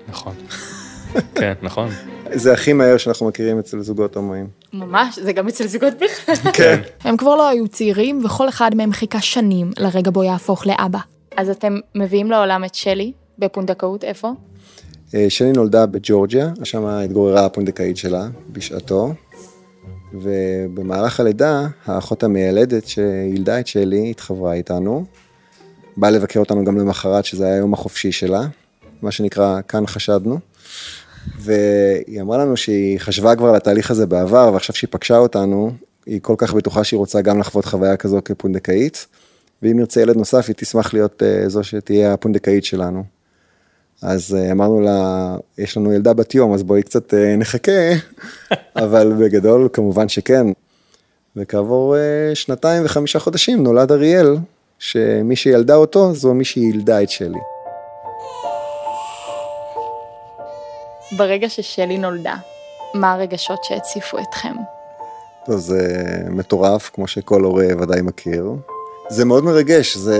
נכון. 0.09 0.35
כן, 1.35 1.53
נכון. 1.61 1.89
זה 2.33 2.53
הכי 2.53 2.73
מהר 2.73 2.97
שאנחנו 2.97 3.27
מכירים 3.27 3.59
אצל 3.59 3.81
זוגות 3.81 4.15
הומואים. 4.15 4.47
ממש, 4.73 5.19
זה 5.19 5.33
גם 5.33 5.47
אצל 5.47 5.67
זוגות 5.67 5.93
בכלל. 5.93 6.51
כן. 6.53 6.81
הם 7.03 7.17
כבר 7.17 7.35
לא 7.35 7.49
היו 7.49 7.67
צעירים, 7.67 8.25
וכל 8.25 8.49
אחד 8.49 8.75
מהם 8.75 8.91
חיכה 8.91 9.21
שנים 9.21 9.71
לרגע 9.77 10.11
בו 10.11 10.23
יהפוך 10.23 10.67
לאבא. 10.67 10.99
אז 11.37 11.49
אתם 11.49 11.79
מביאים 11.95 12.31
לעולם 12.31 12.63
את 12.65 12.75
שלי 12.75 13.11
בפונדקאות, 13.39 14.03
איפה? 14.03 14.33
אה, 15.15 15.25
שלי 15.29 15.51
נולדה 15.51 15.85
בג'ורג'יה, 15.85 16.49
שם 16.63 16.85
התגוררה 16.85 17.45
הפונדקאית 17.45 17.97
שלה 17.97 18.27
בשעתו, 18.49 19.13
ובמהלך 20.13 21.19
הלידה, 21.19 21.67
האחות 21.85 22.23
המיילדת 22.23 22.87
שילדה 22.87 23.59
את 23.59 23.67
שלי 23.67 24.11
התחברה 24.11 24.53
איתנו, 24.53 25.05
באה 25.97 26.11
לבקר 26.11 26.39
אותנו 26.39 26.65
גם 26.65 26.77
למחרת, 26.77 27.25
שזה 27.25 27.45
היה 27.45 27.55
היום 27.55 27.73
החופשי 27.73 28.11
שלה, 28.11 28.41
מה 29.01 29.11
שנקרא, 29.11 29.59
כאן 29.67 29.87
חשדנו. 29.87 30.39
והיא 31.39 32.21
אמרה 32.21 32.37
לנו 32.37 32.57
שהיא 32.57 32.99
חשבה 32.99 33.35
כבר 33.35 33.49
על 33.49 33.55
התהליך 33.55 33.91
הזה 33.91 34.05
בעבר, 34.05 34.49
ועכשיו 34.53 34.75
שהיא 34.75 34.87
פגשה 34.91 35.17
אותנו, 35.17 35.71
היא 36.05 36.19
כל 36.21 36.35
כך 36.37 36.53
בטוחה 36.53 36.83
שהיא 36.83 36.97
רוצה 36.97 37.21
גם 37.21 37.39
לחוות 37.39 37.65
חוויה 37.65 37.97
כזו 37.97 38.19
כפונדקאית, 38.25 39.07
ואם 39.61 39.79
ירצה 39.79 40.01
ילד 40.01 40.17
נוסף, 40.17 40.47
היא 40.47 40.55
תשמח 40.57 40.93
להיות 40.93 41.23
uh, 41.23 41.49
זו 41.49 41.63
שתהיה 41.63 42.13
הפונדקאית 42.13 42.65
שלנו. 42.65 43.03
אז 44.01 44.37
uh, 44.37 44.51
אמרנו 44.51 44.81
לה, 44.81 45.37
יש 45.57 45.77
לנו 45.77 45.93
ילדה 45.93 46.13
בת 46.13 46.35
יום, 46.35 46.53
אז 46.53 46.63
בואי 46.63 46.83
קצת 46.83 47.13
uh, 47.13 47.17
נחכה, 47.37 47.71
אבל 48.83 49.13
בגדול, 49.19 49.69
כמובן 49.73 50.09
שכן. 50.09 50.47
וכעבור 51.35 51.95
שנתיים 52.33 52.85
וחמישה 52.85 53.19
חודשים 53.19 53.63
נולד 53.63 53.91
אריאל, 53.91 54.37
שמי 54.79 55.35
שילדה 55.35 55.75
אותו, 55.75 56.13
זו 56.13 56.33
מי 56.33 56.45
שילדה 56.45 57.03
את 57.03 57.09
שלי. 57.09 57.56
ברגע 61.11 61.49
ששלי 61.49 61.97
נולדה, 61.97 62.35
מה 62.93 63.13
הרגשות 63.13 63.63
שהציפו 63.63 64.17
אתכם? 64.19 64.53
טוב, 65.45 65.57
זה 65.57 65.79
מטורף, 66.29 66.89
כמו 66.93 67.07
שכל 67.07 67.43
הורה 67.43 67.65
ודאי 67.79 68.01
מכיר. 68.01 68.51
זה 69.09 69.25
מאוד 69.25 69.43
מרגש, 69.43 69.97
זה 69.97 70.19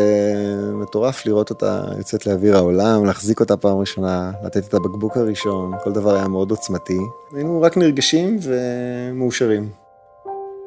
מטורף 0.74 1.26
לראות 1.26 1.50
אותה 1.50 1.82
יוצאת 1.98 2.26
לאוויר 2.26 2.58
העולם, 2.58 3.06
להחזיק 3.06 3.40
אותה 3.40 3.58
פעם 3.58 3.78
ראשונה, 3.78 4.32
לתת 4.44 4.68
את 4.68 4.74
הבקבוק 4.74 5.18
הראשון, 5.18 5.72
כל 5.84 5.92
דבר 5.92 6.16
היה 6.16 6.28
מאוד 6.28 6.52
עוצמתי. 6.52 7.00
היינו 7.36 7.62
רק 7.62 7.78
נרגשים 7.78 8.38
ומאושרים. 8.42 9.70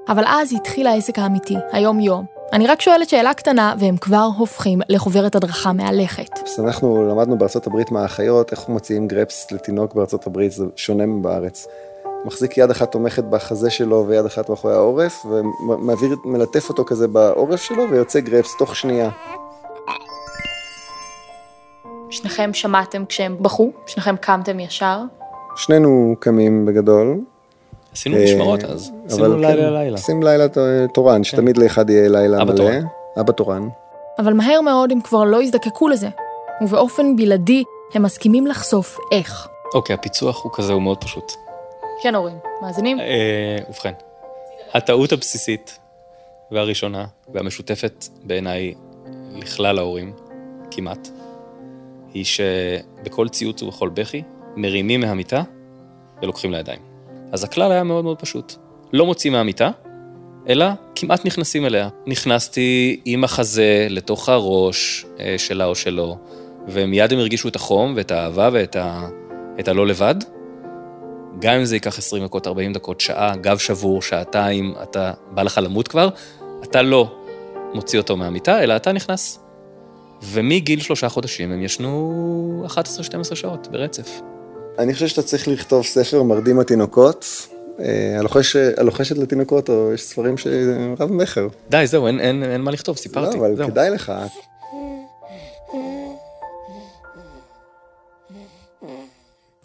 אבל 0.08 0.24
אז 0.26 0.52
התחיל 0.52 0.86
העסק 0.86 1.18
האמיתי, 1.18 1.56
היום-יום. 1.72 2.39
אני 2.52 2.66
רק 2.66 2.80
שואלת 2.80 3.08
שאלה 3.08 3.34
קטנה, 3.34 3.74
והם 3.78 3.96
כבר 3.96 4.28
הופכים 4.38 4.80
לחוברת 4.88 5.34
הדרכה 5.34 5.72
מהלכת. 5.72 6.38
אז 6.38 6.60
אנחנו 6.64 7.08
למדנו 7.10 7.38
בארצות 7.38 7.66
הברית 7.66 7.90
מהאחיות, 7.90 8.52
איך 8.52 8.68
מוציאים 8.68 9.08
גרפס 9.08 9.52
לתינוק 9.52 9.94
בארצות 9.94 10.26
הברית, 10.26 10.52
זה 10.52 10.64
שונה 10.76 11.06
מבארץ. 11.06 11.66
מחזיק 12.24 12.58
יד 12.58 12.70
אחת 12.70 12.92
תומכת 12.92 13.24
בחזה 13.24 13.70
שלו 13.70 14.04
ויד 14.08 14.24
אחת 14.24 14.48
מאחורי 14.48 14.74
העורף, 14.74 15.26
ומעביר, 15.26 16.16
מלטף 16.24 16.68
אותו 16.68 16.84
כזה 16.84 17.08
בעורף 17.08 17.62
שלו, 17.62 17.90
ויוצא 17.90 18.20
גרפס 18.20 18.56
תוך 18.58 18.76
שנייה. 18.76 19.10
שניכם 22.10 22.50
שמעתם 22.52 23.04
כשהם 23.06 23.36
בכו? 23.40 23.70
שניכם 23.86 24.16
קמתם 24.16 24.60
ישר? 24.60 24.98
שנינו 25.56 26.14
קמים 26.18 26.66
בגדול. 26.66 27.20
עשינו 27.92 28.16
אה, 28.16 28.24
משמרות 28.24 28.64
אז. 28.64 28.92
אבל 28.92 29.12
עשינו 29.12 29.34
כן, 29.34 29.40
לילה 29.40 29.70
לילה. 29.70 29.96
עושים 29.96 30.22
לילה 30.22 30.46
תורן, 30.94 31.24
שתמיד 31.24 31.56
לאחד 31.56 31.90
יהיה 31.90 32.08
לילה 32.08 32.44
מלא. 32.44 32.56
תורן. 32.56 32.84
אבא 33.20 33.32
תורן. 33.32 33.68
אבל 34.18 34.32
מהר 34.32 34.60
מאוד 34.60 34.92
הם 34.92 35.00
כבר 35.00 35.24
לא 35.24 35.42
הזדקקו 35.42 35.88
לזה. 35.88 36.08
ובאופן 36.60 37.16
בלעדי 37.16 37.64
הם 37.94 38.02
מסכימים 38.02 38.46
לחשוף 38.46 38.98
איך. 39.12 39.48
אוקיי, 39.74 39.94
הפיצוח 39.94 40.44
הוא 40.44 40.52
כזה, 40.54 40.72
הוא 40.72 40.82
מאוד 40.82 41.04
פשוט. 41.04 41.32
כן, 42.02 42.14
הורים. 42.14 42.36
מאזינים? 42.62 43.00
אה, 43.00 43.56
ובכן, 43.68 43.92
הטעות 44.74 45.12
הבסיסית 45.12 45.78
והראשונה 46.50 47.04
והמשותפת 47.34 48.04
בעיניי 48.24 48.74
לכלל 49.32 49.78
ההורים, 49.78 50.12
כמעט, 50.70 51.08
היא 52.14 52.24
שבכל 52.24 53.28
ציוץ 53.28 53.62
ובכל 53.62 53.88
בכי 53.88 54.22
מרימים 54.56 55.00
מהמיטה 55.00 55.42
ולוקחים 56.22 56.50
לידיים. 56.52 56.89
אז 57.32 57.44
הכלל 57.44 57.72
היה 57.72 57.84
מאוד 57.84 58.04
מאוד 58.04 58.20
פשוט. 58.20 58.54
לא 58.92 59.06
מוציאים 59.06 59.32
מהמיטה, 59.32 59.70
אלא 60.48 60.66
כמעט 60.94 61.24
נכנסים 61.24 61.66
אליה. 61.66 61.88
נכנסתי 62.06 63.00
עם 63.04 63.24
החזה 63.24 63.86
לתוך 63.90 64.28
הראש 64.28 65.06
אה, 65.20 65.34
שלה 65.38 65.64
או 65.64 65.74
שלו, 65.74 66.18
ומיד 66.68 67.12
הם 67.12 67.18
הרגישו 67.18 67.48
את 67.48 67.56
החום 67.56 67.92
ואת 67.96 68.10
האהבה 68.10 68.48
ואת 68.52 68.76
ה... 68.76 69.08
את 69.60 69.68
הלא 69.68 69.86
לבד. 69.86 70.14
גם 71.38 71.54
אם 71.54 71.64
זה 71.64 71.76
ייקח 71.76 71.98
20 71.98 72.24
דקות, 72.24 72.46
40 72.46 72.72
דקות, 72.72 73.00
שעה, 73.00 73.36
גב 73.36 73.58
שבור, 73.58 74.02
שעתיים, 74.02 74.74
אתה 74.82 75.12
בא 75.30 75.42
לך 75.42 75.60
למות 75.62 75.88
כבר, 75.88 76.08
אתה 76.64 76.82
לא 76.82 77.14
מוציא 77.74 77.98
אותו 77.98 78.16
מהמיטה, 78.16 78.62
אלא 78.62 78.76
אתה 78.76 78.92
נכנס. 78.92 79.40
ומגיל 80.22 80.80
שלושה 80.80 81.08
חודשים 81.08 81.52
הם 81.52 81.62
ישנו 81.62 82.64
11-12 82.68 83.34
שעות 83.34 83.68
ברצף. 83.70 84.20
אני 84.80 84.94
חושב 84.94 85.06
שאתה 85.06 85.22
צריך 85.22 85.48
לכתוב 85.48 85.84
ספר 85.84 86.22
מרדים 86.22 86.60
התינוקות, 86.60 87.48
אה, 87.80 88.16
הלוחש, 88.18 88.56
הלוחשת 88.56 89.18
לתינוקות, 89.18 89.70
או 89.70 89.92
יש 89.94 90.02
ספרים 90.02 90.38
שרב 90.38 91.12
מכר. 91.12 91.48
די, 91.70 91.86
זהו, 91.86 92.06
אין, 92.06 92.20
אין, 92.20 92.42
אין 92.42 92.60
מה 92.60 92.70
לכתוב, 92.70 92.96
סיפרתי. 92.96 93.38
לא, 93.38 93.46
אבל 93.46 93.56
זהו. 93.56 93.68
כדאי 93.68 93.90
לך. 93.90 94.12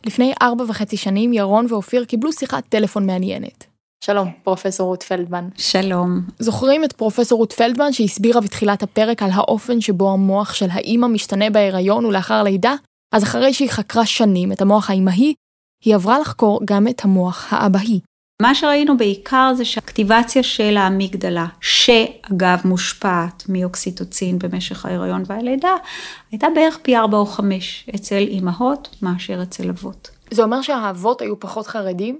לפני 0.05 0.33
ארבע 0.41 0.63
וחצי 0.67 0.97
שנים 0.97 1.33
ירון 1.33 1.65
ואופיר 1.69 2.05
קיבלו 2.05 2.33
שיחת 2.33 2.63
טלפון 2.69 3.05
מעניינת. 3.05 3.65
שלום, 4.01 4.31
פרופסור 4.43 4.87
רות 4.87 5.03
פלדמן. 5.03 5.47
שלום. 5.57 6.21
זוכרים 6.39 6.83
את 6.83 6.93
פרופסור 6.93 7.37
רות 7.37 7.53
פלדמן 7.53 7.93
שהסבירה 7.93 8.41
בתחילת 8.41 8.83
הפרק 8.83 9.23
על 9.23 9.29
האופן 9.33 9.81
שבו 9.81 10.11
המוח 10.11 10.53
של 10.53 10.67
האימא 10.71 11.07
משתנה 11.07 11.49
בהיריון 11.49 12.05
ולאחר 12.05 12.43
לידה? 12.43 12.75
אז 13.15 13.23
אחרי 13.23 13.53
שהיא 13.53 13.69
חקרה 13.69 14.05
שנים 14.05 14.51
את 14.51 14.61
המוח 14.61 14.89
האימהי, 14.89 15.33
היא 15.83 15.95
עברה 15.95 16.19
לחקור 16.19 16.59
גם 16.65 16.87
את 16.87 17.05
המוח 17.05 17.47
האבהי. 17.49 17.99
מה 18.41 18.55
שראינו 18.55 18.97
בעיקר 18.97 19.53
זה 19.57 19.65
שהאקטיבציה 19.65 20.43
של 20.43 20.77
האמיגדלה, 20.77 21.45
שאגב 21.61 22.61
מושפעת 22.65 23.43
מאוקסיטוצין 23.49 24.39
במשך 24.39 24.85
ההיריון 24.85 25.23
והלידה, 25.27 25.75
הייתה 26.31 26.47
בערך 26.55 26.77
פי 26.81 26.97
4 26.97 27.17
או 27.17 27.25
5 27.25 27.89
אצל 27.95 28.15
אימהות 28.15 28.95
מאשר 29.01 29.43
אצל 29.43 29.69
אבות. 29.69 30.09
זה 30.31 30.43
אומר 30.43 30.61
שהאבות 30.61 31.21
היו 31.21 31.39
פחות 31.39 31.67
חרדים? 31.67 32.19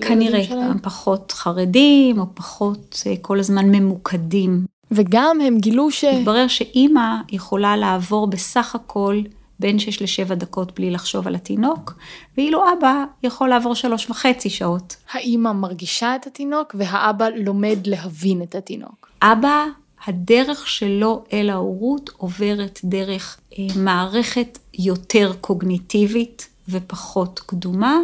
כנראה? 0.00 0.42
הם 0.50 0.78
פחות 0.78 1.32
חרדים, 1.32 2.18
או 2.20 2.24
פחות 2.34 3.02
אה, 3.06 3.14
כל 3.22 3.38
הזמן 3.38 3.66
ממוקדים. 3.66 4.64
וגם 4.90 5.38
הם 5.40 5.58
גילו 5.58 5.90
ש... 5.90 6.04
התברר 6.04 6.48
שאימא 6.48 7.14
יכולה 7.32 7.76
לעבור 7.76 8.26
בסך 8.26 8.74
הכל 8.74 9.20
בין 9.60 9.78
6 9.78 10.02
ל-7 10.02 10.34
דקות 10.34 10.74
בלי 10.74 10.90
לחשוב 10.90 11.26
על 11.26 11.34
התינוק, 11.34 11.94
ואילו 12.36 12.64
אבא 12.72 13.04
יכול 13.22 13.48
לעבור 13.48 13.74
שלוש 13.74 14.10
וחצי 14.10 14.50
שעות. 14.50 14.96
האימא 15.12 15.52
מרגישה 15.52 16.16
את 16.16 16.26
התינוק 16.26 16.74
והאבא 16.78 17.28
לומד 17.28 17.78
להבין 17.86 18.42
את 18.42 18.54
התינוק. 18.54 19.08
אבא, 19.22 19.64
הדרך 20.06 20.68
שלו 20.68 21.24
אל 21.32 21.50
ההורות 21.50 22.10
עוברת 22.16 22.80
דרך 22.84 23.38
אה, 23.58 23.64
מערכת 23.76 24.58
יותר 24.74 25.32
קוגניטיבית 25.40 26.48
ופחות 26.68 27.40
קדומה, 27.46 27.98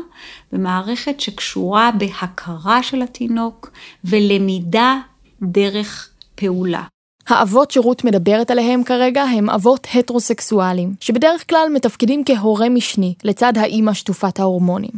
ומערכת 0.52 1.20
שקשורה 1.20 1.90
בהכרה 1.98 2.82
של 2.82 3.02
התינוק 3.02 3.70
ולמידה 4.04 4.98
דרך 5.42 6.10
פעולה. 6.34 6.84
האבות 7.28 7.70
שרות 7.70 8.04
מדברת 8.04 8.50
עליהם 8.50 8.84
כרגע 8.84 9.22
הם 9.22 9.50
אבות 9.50 9.86
הטרוסקסואלים, 9.94 10.94
שבדרך 11.00 11.48
כלל 11.48 11.68
מתפקדים 11.72 12.22
כהורה 12.26 12.68
משני 12.68 13.14
לצד 13.24 13.52
האימא 13.56 13.92
שטופת 13.92 14.40
ההורמונים. 14.40 14.90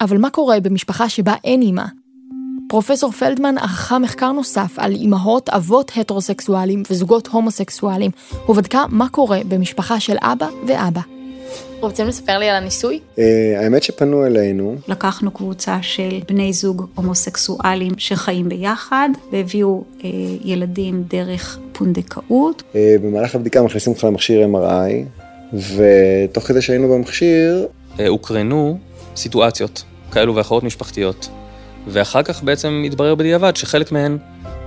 אבל 0.00 0.18
מה 0.18 0.30
קורה 0.30 0.60
במשפחה 0.60 1.08
שבה 1.08 1.34
אין 1.44 1.62
אימא? 1.62 1.84
פרופסור 2.68 3.12
פלדמן 3.12 3.58
ערכה 3.58 3.98
מחקר 3.98 4.32
נוסף 4.32 4.78
על 4.78 4.92
אימהות, 4.94 5.48
אבות 5.48 5.92
הטרוסקסואלים 5.96 6.82
וזוגות 6.90 7.28
הומוסקסואלים, 7.28 8.10
ובדקה 8.48 8.84
מה 8.88 9.08
קורה 9.08 9.38
במשפחה 9.48 10.00
של 10.00 10.16
אבא 10.22 10.48
ואבא. 10.66 11.19
רוצים 11.80 12.06
לספר 12.06 12.38
לי 12.38 12.48
על 12.48 12.56
הניסוי? 12.56 13.00
אה, 13.18 13.24
האמת 13.56 13.82
שפנו 13.82 14.26
אלינו, 14.26 14.76
לקחנו 14.88 15.30
קבוצה 15.30 15.78
של 15.82 16.20
בני 16.28 16.52
זוג 16.52 16.86
הומוסקסואלים 16.94 17.92
שחיים 17.98 18.48
ביחד, 18.48 19.08
והביאו 19.32 19.84
אה, 20.04 20.10
ילדים 20.44 21.04
דרך 21.08 21.58
פונדקאות. 21.72 22.62
אה, 22.74 22.96
במהלך 23.02 23.34
הבדיקה 23.34 23.62
מכניסים 23.62 23.92
אותך 23.92 24.04
למכשיר 24.04 24.48
MRI, 24.52 24.92
ותוך 25.54 26.44
כדי 26.44 26.62
שהיינו 26.62 26.88
במכשיר, 26.88 27.66
הוקרנו 28.08 28.78
סיטואציות 29.16 29.84
כאלו 30.12 30.34
ואחרות 30.34 30.62
משפחתיות, 30.62 31.28
ואחר 31.88 32.22
כך 32.22 32.42
בעצם 32.42 32.82
התברר 32.86 33.14
בדיעבד 33.14 33.56
שחלק 33.56 33.92
מהן 33.92 34.18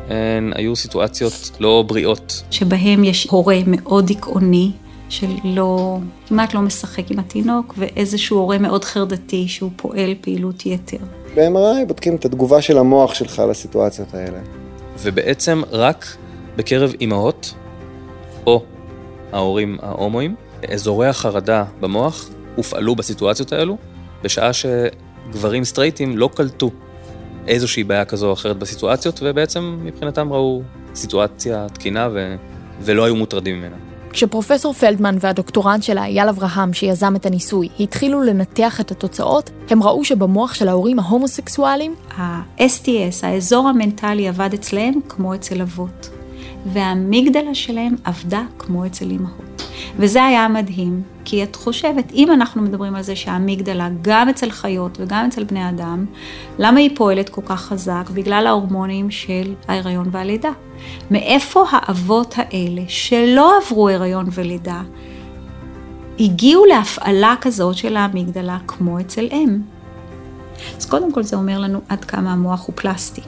הן 0.10 0.52
היו 0.56 0.76
סיטואציות 0.76 1.52
לא 1.60 1.84
בריאות. 1.88 2.44
שבהם 2.52 3.04
יש 3.04 3.28
הורה 3.30 3.58
מאוד 3.68 4.06
דיכאוני, 4.06 4.72
שלא, 5.14 5.98
כמעט 6.28 6.54
לא 6.54 6.62
משחק 6.62 7.12
עם 7.12 7.20
התינוק, 7.20 7.74
ואיזשהו 7.78 8.38
הורה 8.38 8.58
מאוד 8.58 8.86
חרדתי 8.86 9.48
שהוא 9.48 9.72
פועל 9.76 10.16
פעילות 10.22 10.66
יתר. 10.66 10.98
ב-MRI 11.36 11.86
בודקים 11.88 12.16
את 12.16 12.26
התגובה 12.26 12.62
של 12.62 12.78
המוח 12.78 13.14
שלך 13.14 13.42
לסיטואציות 13.50 14.14
האלה. 14.14 14.40
ובעצם 15.00 15.62
רק 15.72 16.06
בקרב 16.56 16.94
אימהות, 17.02 17.54
או 18.48 18.64
ההורים 19.32 19.78
ההומואים, 19.82 20.36
אזורי 20.72 21.08
החרדה 21.08 21.66
במוח 21.80 22.30
הופעלו 22.56 22.96
בסיטואציות 22.96 23.54
האלו, 23.54 23.78
בשעה 24.24 24.52
שגברים 24.54 25.64
סטרייטים 25.64 26.18
לא 26.18 26.30
קלטו 26.36 26.70
איזושהי 27.48 27.84
בעיה 27.84 28.06
כזו 28.06 28.28
או 28.28 28.34
אחרת 28.34 28.58
בסיטואציות, 28.58 29.20
ובעצם 29.24 29.80
מבחינתם 29.84 30.34
ראו 30.34 30.62
סיטואציה 30.96 31.68
תקינה 31.74 32.10
ו... 32.14 32.36
ולא 32.82 33.06
היו 33.06 33.16
מוטרדים 33.16 33.60
ממנה. 33.60 33.93
כשפרופסור 34.14 34.74
פלדמן 34.74 35.16
והדוקטורנט 35.20 35.84
שלה, 35.84 36.06
אייל 36.06 36.30
אברהם, 36.30 36.74
שיזם 36.74 37.16
את 37.16 37.26
הניסוי, 37.26 37.70
התחילו 37.80 38.22
לנתח 38.22 38.82
את 38.82 38.92
התוצאות, 38.92 39.50
הם 39.70 39.84
ראו 39.84 40.04
שבמוח 40.04 40.54
של 40.54 40.68
ההורים 40.68 41.00
ההומוסקסואלים, 41.00 41.96
ה-STS, 42.18 43.24
האזור 43.24 43.70
המנטלי, 43.70 44.28
עבד 44.28 44.50
אצלהם 44.54 44.94
כמו 45.10 45.36
אצל 45.36 45.62
אבות, 45.62 46.10
והאמיגדלה 46.66 47.56
שלהם 47.56 47.96
עבדה 48.04 48.42
כמו 48.60 48.86
אצל 48.86 49.12
אמהות. 49.12 49.64
וזה 49.98 50.24
היה 50.26 50.48
מדהים, 50.48 51.02
כי 51.26 51.44
את 51.44 51.56
חושבת, 51.56 52.12
אם 52.14 52.32
אנחנו 52.32 52.62
מדברים 52.62 52.96
על 52.96 53.02
זה 53.02 53.16
שהאמיגדלה 53.16 53.90
גם 54.02 54.30
אצל 54.30 54.52
חיות 54.52 54.98
וגם 55.02 55.26
אצל 55.26 55.44
בני 55.44 55.70
אדם, 55.70 56.06
למה 56.60 56.80
היא 56.80 56.96
פועלת 56.96 57.30
כל 57.30 57.42
כך 57.46 57.62
חזק? 57.62 58.10
בגלל 58.14 58.48
ההורמונים 58.48 59.12
של 59.12 59.54
ההיריון 59.68 60.10
והלידה. 60.12 60.52
מאיפה 61.12 61.66
האבות 61.70 62.36
האלה, 62.38 62.82
שלא 62.88 63.58
עברו 63.58 63.90
הריון 63.90 64.26
ולידה, 64.32 64.82
הגיעו 66.20 66.66
להפעלה 66.66 67.36
כזאת 67.42 67.78
של 67.78 67.98
האמיגדלה 67.98 68.58
כמו 68.68 69.00
אצל 69.00 69.28
אם? 69.32 69.62
אז 70.78 70.86
קודם 70.86 71.12
כל 71.12 71.24
זה 71.24 71.36
אומר 71.36 71.60
לנו 71.60 71.82
עד 71.90 72.06
כמה 72.06 72.34
המוח 72.34 72.68
הוא 72.68 72.76
פלסטי, 72.76 73.22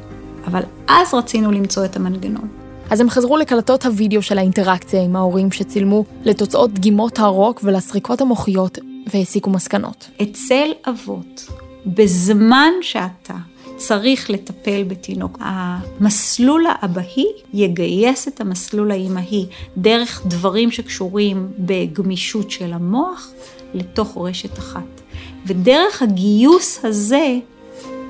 אבל 0.47 0.61
אז 0.87 1.13
רצינו 1.13 1.51
למצוא 1.51 1.85
את 1.85 1.95
המנגנון. 1.95 2.47
אז 2.89 3.01
הם 3.01 3.09
חזרו 3.09 3.37
לקלטות 3.37 3.85
הוידאו 3.85 4.21
של 4.21 4.37
האינטראקציה 4.37 5.03
עם 5.03 5.15
ההורים 5.15 5.51
שצילמו 5.51 6.05
לתוצאות 6.23 6.73
דגימות 6.73 7.19
הרוק 7.19 7.61
ולסריקות 7.63 8.21
המוחיות 8.21 8.77
והסיקו 9.13 9.49
מסקנות. 9.49 10.09
אצל 10.21 10.71
אבות, 10.89 11.49
בזמן 11.85 12.71
שאתה 12.81 13.33
צריך 13.75 14.29
לטפל 14.29 14.83
בתינוק, 14.83 15.37
המסלול 15.41 16.65
האבהי 16.69 17.25
יגייס 17.53 18.27
את 18.27 18.41
המסלול 18.41 18.91
האימהי 18.91 19.45
דרך 19.77 20.21
דברים 20.25 20.71
שקשורים 20.71 21.51
בגמישות 21.59 22.51
של 22.51 22.73
המוח 22.73 23.31
לתוך 23.73 24.17
רשת 24.17 24.59
אחת. 24.59 25.01
ודרך 25.45 26.01
הגיוס 26.01 26.85
הזה, 26.85 27.37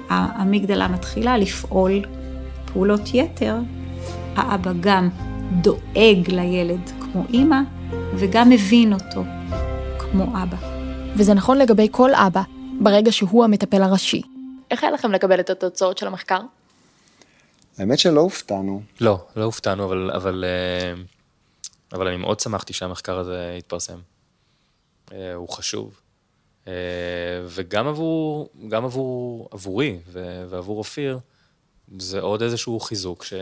האמיגדלה 0.09 0.87
מתחילה 0.87 1.37
לפעול 1.37 2.01
פעולות 2.65 3.13
יתר, 3.13 3.55
האבא 4.35 4.71
גם 4.79 5.09
דואג 5.61 6.27
לילד 6.27 6.91
כמו 6.99 7.23
אימא, 7.33 7.59
וגם 8.15 8.49
מבין 8.49 8.93
אותו 8.93 9.23
כמו 9.99 10.23
אבא. 10.23 10.57
וזה 11.15 11.33
נכון 11.33 11.57
לגבי 11.57 11.87
כל 11.91 12.15
אבא, 12.15 12.41
ברגע 12.79 13.11
שהוא 13.11 13.43
המטפל 13.43 13.83
הראשי. 13.83 14.34
איך 14.71 14.83
היה 14.83 14.91
לכם 14.91 15.11
לקבל 15.11 15.39
את 15.39 15.49
התוצאות 15.49 15.97
של 15.97 16.07
המחקר? 16.07 16.39
האמת 17.77 17.99
שלא 17.99 18.21
הופתענו. 18.21 18.81
לא, 19.01 19.27
לא 19.35 19.43
הופתענו, 19.43 19.85
אבל, 19.85 20.11
אבל, 20.11 20.45
אה, 20.47 21.01
אבל 21.93 22.07
אני 22.07 22.17
מאוד 22.17 22.39
שמחתי 22.39 22.73
שהמחקר 22.73 23.17
הזה 23.17 23.55
יתפרסם. 23.57 23.99
אה, 25.11 25.33
הוא 25.33 25.49
חשוב. 25.49 25.99
אה, 26.67 26.73
וגם 27.47 27.87
עבור, 27.87 28.49
גם 28.67 28.85
עבור, 28.85 29.49
עבורי 29.51 29.99
ועבור 30.49 30.77
אופיר, 30.77 31.19
זה 31.97 32.19
עוד 32.19 32.41
איזשהו 32.41 32.79
חיזוק 32.79 33.23
ש, 33.23 33.33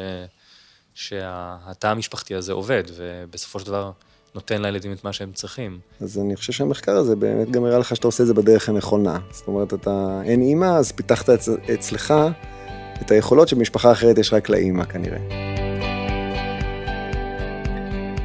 שהתא 0.93 1.88
המשפחתי 1.88 2.36
הזה 2.36 2.53
עובד, 2.53 2.83
ובסופו 2.95 3.59
של 3.59 3.65
דבר 3.65 3.91
נותן 4.35 4.61
לילדים 4.61 4.91
את 4.91 5.03
מה 5.03 5.13
שהם 5.13 5.31
צריכים. 5.33 5.79
אז 6.01 6.19
אני 6.19 6.35
חושב 6.35 6.53
שהמחקר 6.53 6.91
הזה 6.91 7.15
באמת 7.15 7.51
גם 7.51 7.65
הראה 7.65 7.79
לך 7.79 7.95
שאתה 7.95 8.07
עושה 8.07 8.23
את 8.23 8.27
זה 8.27 8.33
בדרך 8.33 8.69
הנכונה. 8.69 9.19
זאת 9.31 9.47
אומרת, 9.47 9.73
אתה 9.73 10.21
אין 10.25 10.41
אימא, 10.41 10.65
אז 10.65 10.91
פיתחת 10.91 11.29
אצ... 11.29 11.49
אצלך 11.73 12.13
את 13.01 13.11
היכולות 13.11 13.47
שבמשפחה 13.47 13.91
אחרת 13.91 14.17
יש 14.17 14.33
רק 14.33 14.49
לאימא 14.49 14.83
כנראה. 14.83 15.17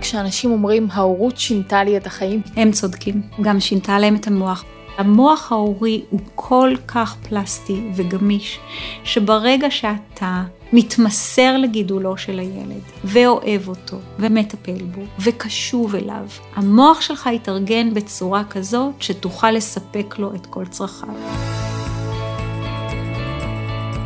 כשאנשים 0.00 0.50
אומרים, 0.50 0.88
ההורות 0.90 1.38
שינתה 1.38 1.84
לי 1.84 1.96
את 1.96 2.06
החיים, 2.06 2.42
הם 2.56 2.72
צודקים, 2.72 3.22
גם 3.42 3.60
שינתה 3.60 3.98
להם 3.98 4.16
את 4.16 4.26
המוח. 4.26 4.64
המוח 4.98 5.52
ההורי 5.52 6.04
הוא 6.10 6.20
כל 6.34 6.74
כך 6.86 7.16
פלסטי 7.28 7.90
וגמיש, 7.96 8.58
שברגע 9.04 9.70
שאתה 9.70 10.44
מתמסר 10.72 11.56
לגידולו 11.56 12.16
של 12.16 12.38
הילד, 12.38 12.82
ואוהב 13.04 13.68
אותו, 13.68 13.96
ומטפל 14.18 14.82
בו, 14.94 15.02
וקשוב 15.20 15.94
אליו, 15.94 16.26
המוח 16.54 17.00
שלך 17.00 17.28
יתארגן 17.32 17.94
בצורה 17.94 18.44
כזאת 18.44 18.94
שתוכל 19.00 19.50
לספק 19.50 20.14
לו 20.18 20.34
את 20.34 20.46
כל 20.46 20.66
צרכיו. 20.66 21.08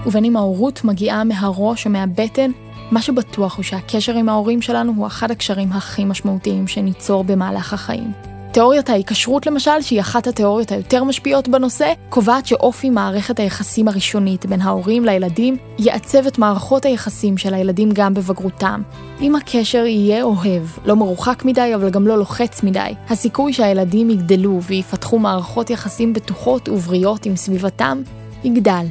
ובין 0.07 0.25
אם 0.25 0.37
ההורות 0.37 0.85
מגיעה 0.85 1.25
מהראש 1.25 1.87
או 1.87 1.91
מהבטן, 1.91 2.51
מה 2.91 3.03
שבטוח 3.03 3.57
הוא 3.57 3.63
שהקשר 3.63 4.15
עם 4.15 4.29
ההורים 4.29 4.63
שלנו 4.63 4.93
הוא 4.97 5.07
אחד 5.07 5.31
הקשרים 5.31 5.73
הכי 5.73 6.05
משמעותיים 6.05 6.69
שניצור 6.69 7.25
במהלך 7.25 7.73
החיים. 7.73 8.32
תיאוריית 8.53 8.91
ההיקשרות 8.91 9.47
למשל, 9.47 9.81
שהיא 9.81 10.01
אחת 10.01 10.27
התיאוריות 10.27 10.73
היותר 10.73 11.05
משפיעות 11.05 11.49
בנושא, 11.49 11.93
קובעת 12.09 12.47
שאופי 12.47 12.91
מערכת 12.91 13.41
היחסים 13.41 13.89
הראשונית 13.89 14.47
בין 14.47 14.61
ההורים 14.61 15.05
לילדים 15.05 15.57
יעצב 15.79 16.27
את 16.27 16.39
מערכות 16.39 16.85
היחסים 16.85 17.39
של 17.39 17.55
הילדים 17.55 17.89
גם 17.93 18.15
בבגרותם. 18.15 18.83
אם 19.21 19.37
הקשר 19.37 19.87
יהיה 19.87 20.23
אוהב, 20.23 20.63
לא 20.85 20.97
מרוחק 20.97 21.45
מדי 21.45 21.75
אבל 21.75 21.91
גם 21.91 22.07
לא 22.07 22.19
לוחץ 22.19 22.63
מדי, 22.63 22.95
הסיכוי 23.09 23.53
שהילדים 23.53 24.11
יגדלו 24.11 24.63
ויפתחו 24.63 25.19
מערכות 25.19 25.71
יחסים 25.71 26.13
בטוחות 26.13 26.69
ובריאות 26.69 27.27
עם 27.27 27.37
סביבתם 27.37 28.03
יגדל. 28.45 28.87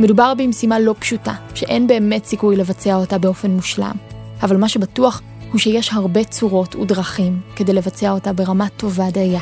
מדובר 0.00 0.34
במשימה 0.34 0.78
לא 0.78 0.94
פשוטה, 0.98 1.34
שאין 1.54 1.86
באמת 1.86 2.24
סיכוי 2.24 2.56
לבצע 2.56 2.94
אותה 2.94 3.18
באופן 3.18 3.50
מושלם. 3.50 3.94
אבל 4.42 4.56
מה 4.56 4.68
שבטוח 4.68 5.22
הוא 5.52 5.58
שיש 5.58 5.92
הרבה 5.92 6.24
צורות 6.24 6.76
ודרכים 6.76 7.40
כדי 7.56 7.72
לבצע 7.72 8.10
אותה 8.10 8.32
ברמה 8.32 8.68
טובה 8.68 9.10
דייה. 9.10 9.40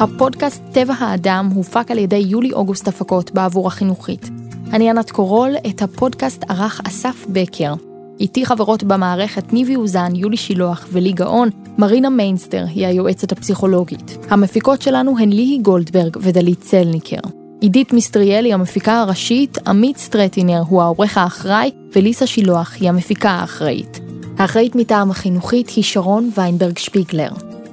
הפודקאסט 0.00 0.62
טבע 0.72 0.94
האדם 0.98 1.48
הופק 1.54 1.90
על 1.90 1.98
ידי 1.98 2.16
יולי-אוגוסט 2.16 2.88
הפקות 2.88 3.30
בעבור 3.30 3.66
החינוכית. 3.66 4.30
אני 4.72 4.90
ענת 4.90 5.10
קורול, 5.10 5.54
את 5.68 5.82
הפודקאסט 5.82 6.44
ערך 6.48 6.80
אסף 6.86 7.26
בקר. 7.28 7.91
איתי 8.20 8.46
חברות 8.46 8.84
במערכת 8.84 9.52
ניבי 9.52 9.76
אוזן, 9.76 10.14
יולי 10.14 10.36
שילוח 10.36 10.86
ולי 10.92 11.12
גאון, 11.12 11.48
מרינה 11.78 12.10
מיינסטר 12.10 12.64
היא 12.68 12.86
היועצת 12.86 13.32
הפסיכולוגית. 13.32 14.18
המפיקות 14.30 14.82
שלנו 14.82 15.18
הן 15.18 15.30
ליהי 15.30 15.58
גולדברג 15.58 16.16
ודלית 16.20 16.60
צלניקר. 16.60 17.28
עידית 17.60 17.92
מיסטריאלי 17.92 18.52
המפיקה 18.52 19.00
הראשית, 19.00 19.58
עמית 19.66 19.98
סטרטינר 19.98 20.62
הוא 20.68 20.82
העורך 20.82 21.18
האחראי, 21.18 21.70
וליסה 21.94 22.26
שילוח 22.26 22.76
היא 22.80 22.88
המפיקה 22.88 23.30
האחראית. 23.30 24.00
האחראית 24.38 24.74
מטעם 24.74 25.10
החינוכית 25.10 25.68
היא 25.68 25.84
שרון 25.84 26.30
ויינברג 26.36 26.78
שפיגלר. 26.78 27.30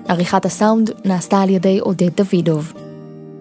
עריכת 0.07 0.45
הסאונד 0.45 0.91
נעשתה 1.05 1.41
על 1.41 1.49
ידי 1.49 1.79
עודד 1.79 2.09
דוידוב. 2.21 2.73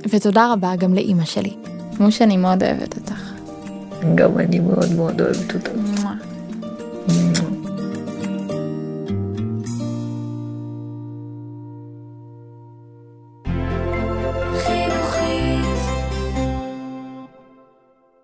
ותודה 0.08 0.52
רבה 0.52 0.76
גם 0.76 0.94
לאימא 0.94 1.24
שלי. 1.24 1.52
כמו 1.96 2.12
שאני 2.12 2.36
מאוד 2.36 2.62
אוהבת 2.62 2.96
אותך. 2.96 3.32
גם 4.14 4.38
אני 4.38 4.58
מאוד 4.58 4.92
מאוד 4.96 5.20
אוהבת. 5.20 5.68
מואה. 5.76 6.27
Mm-hmm. 7.08 7.37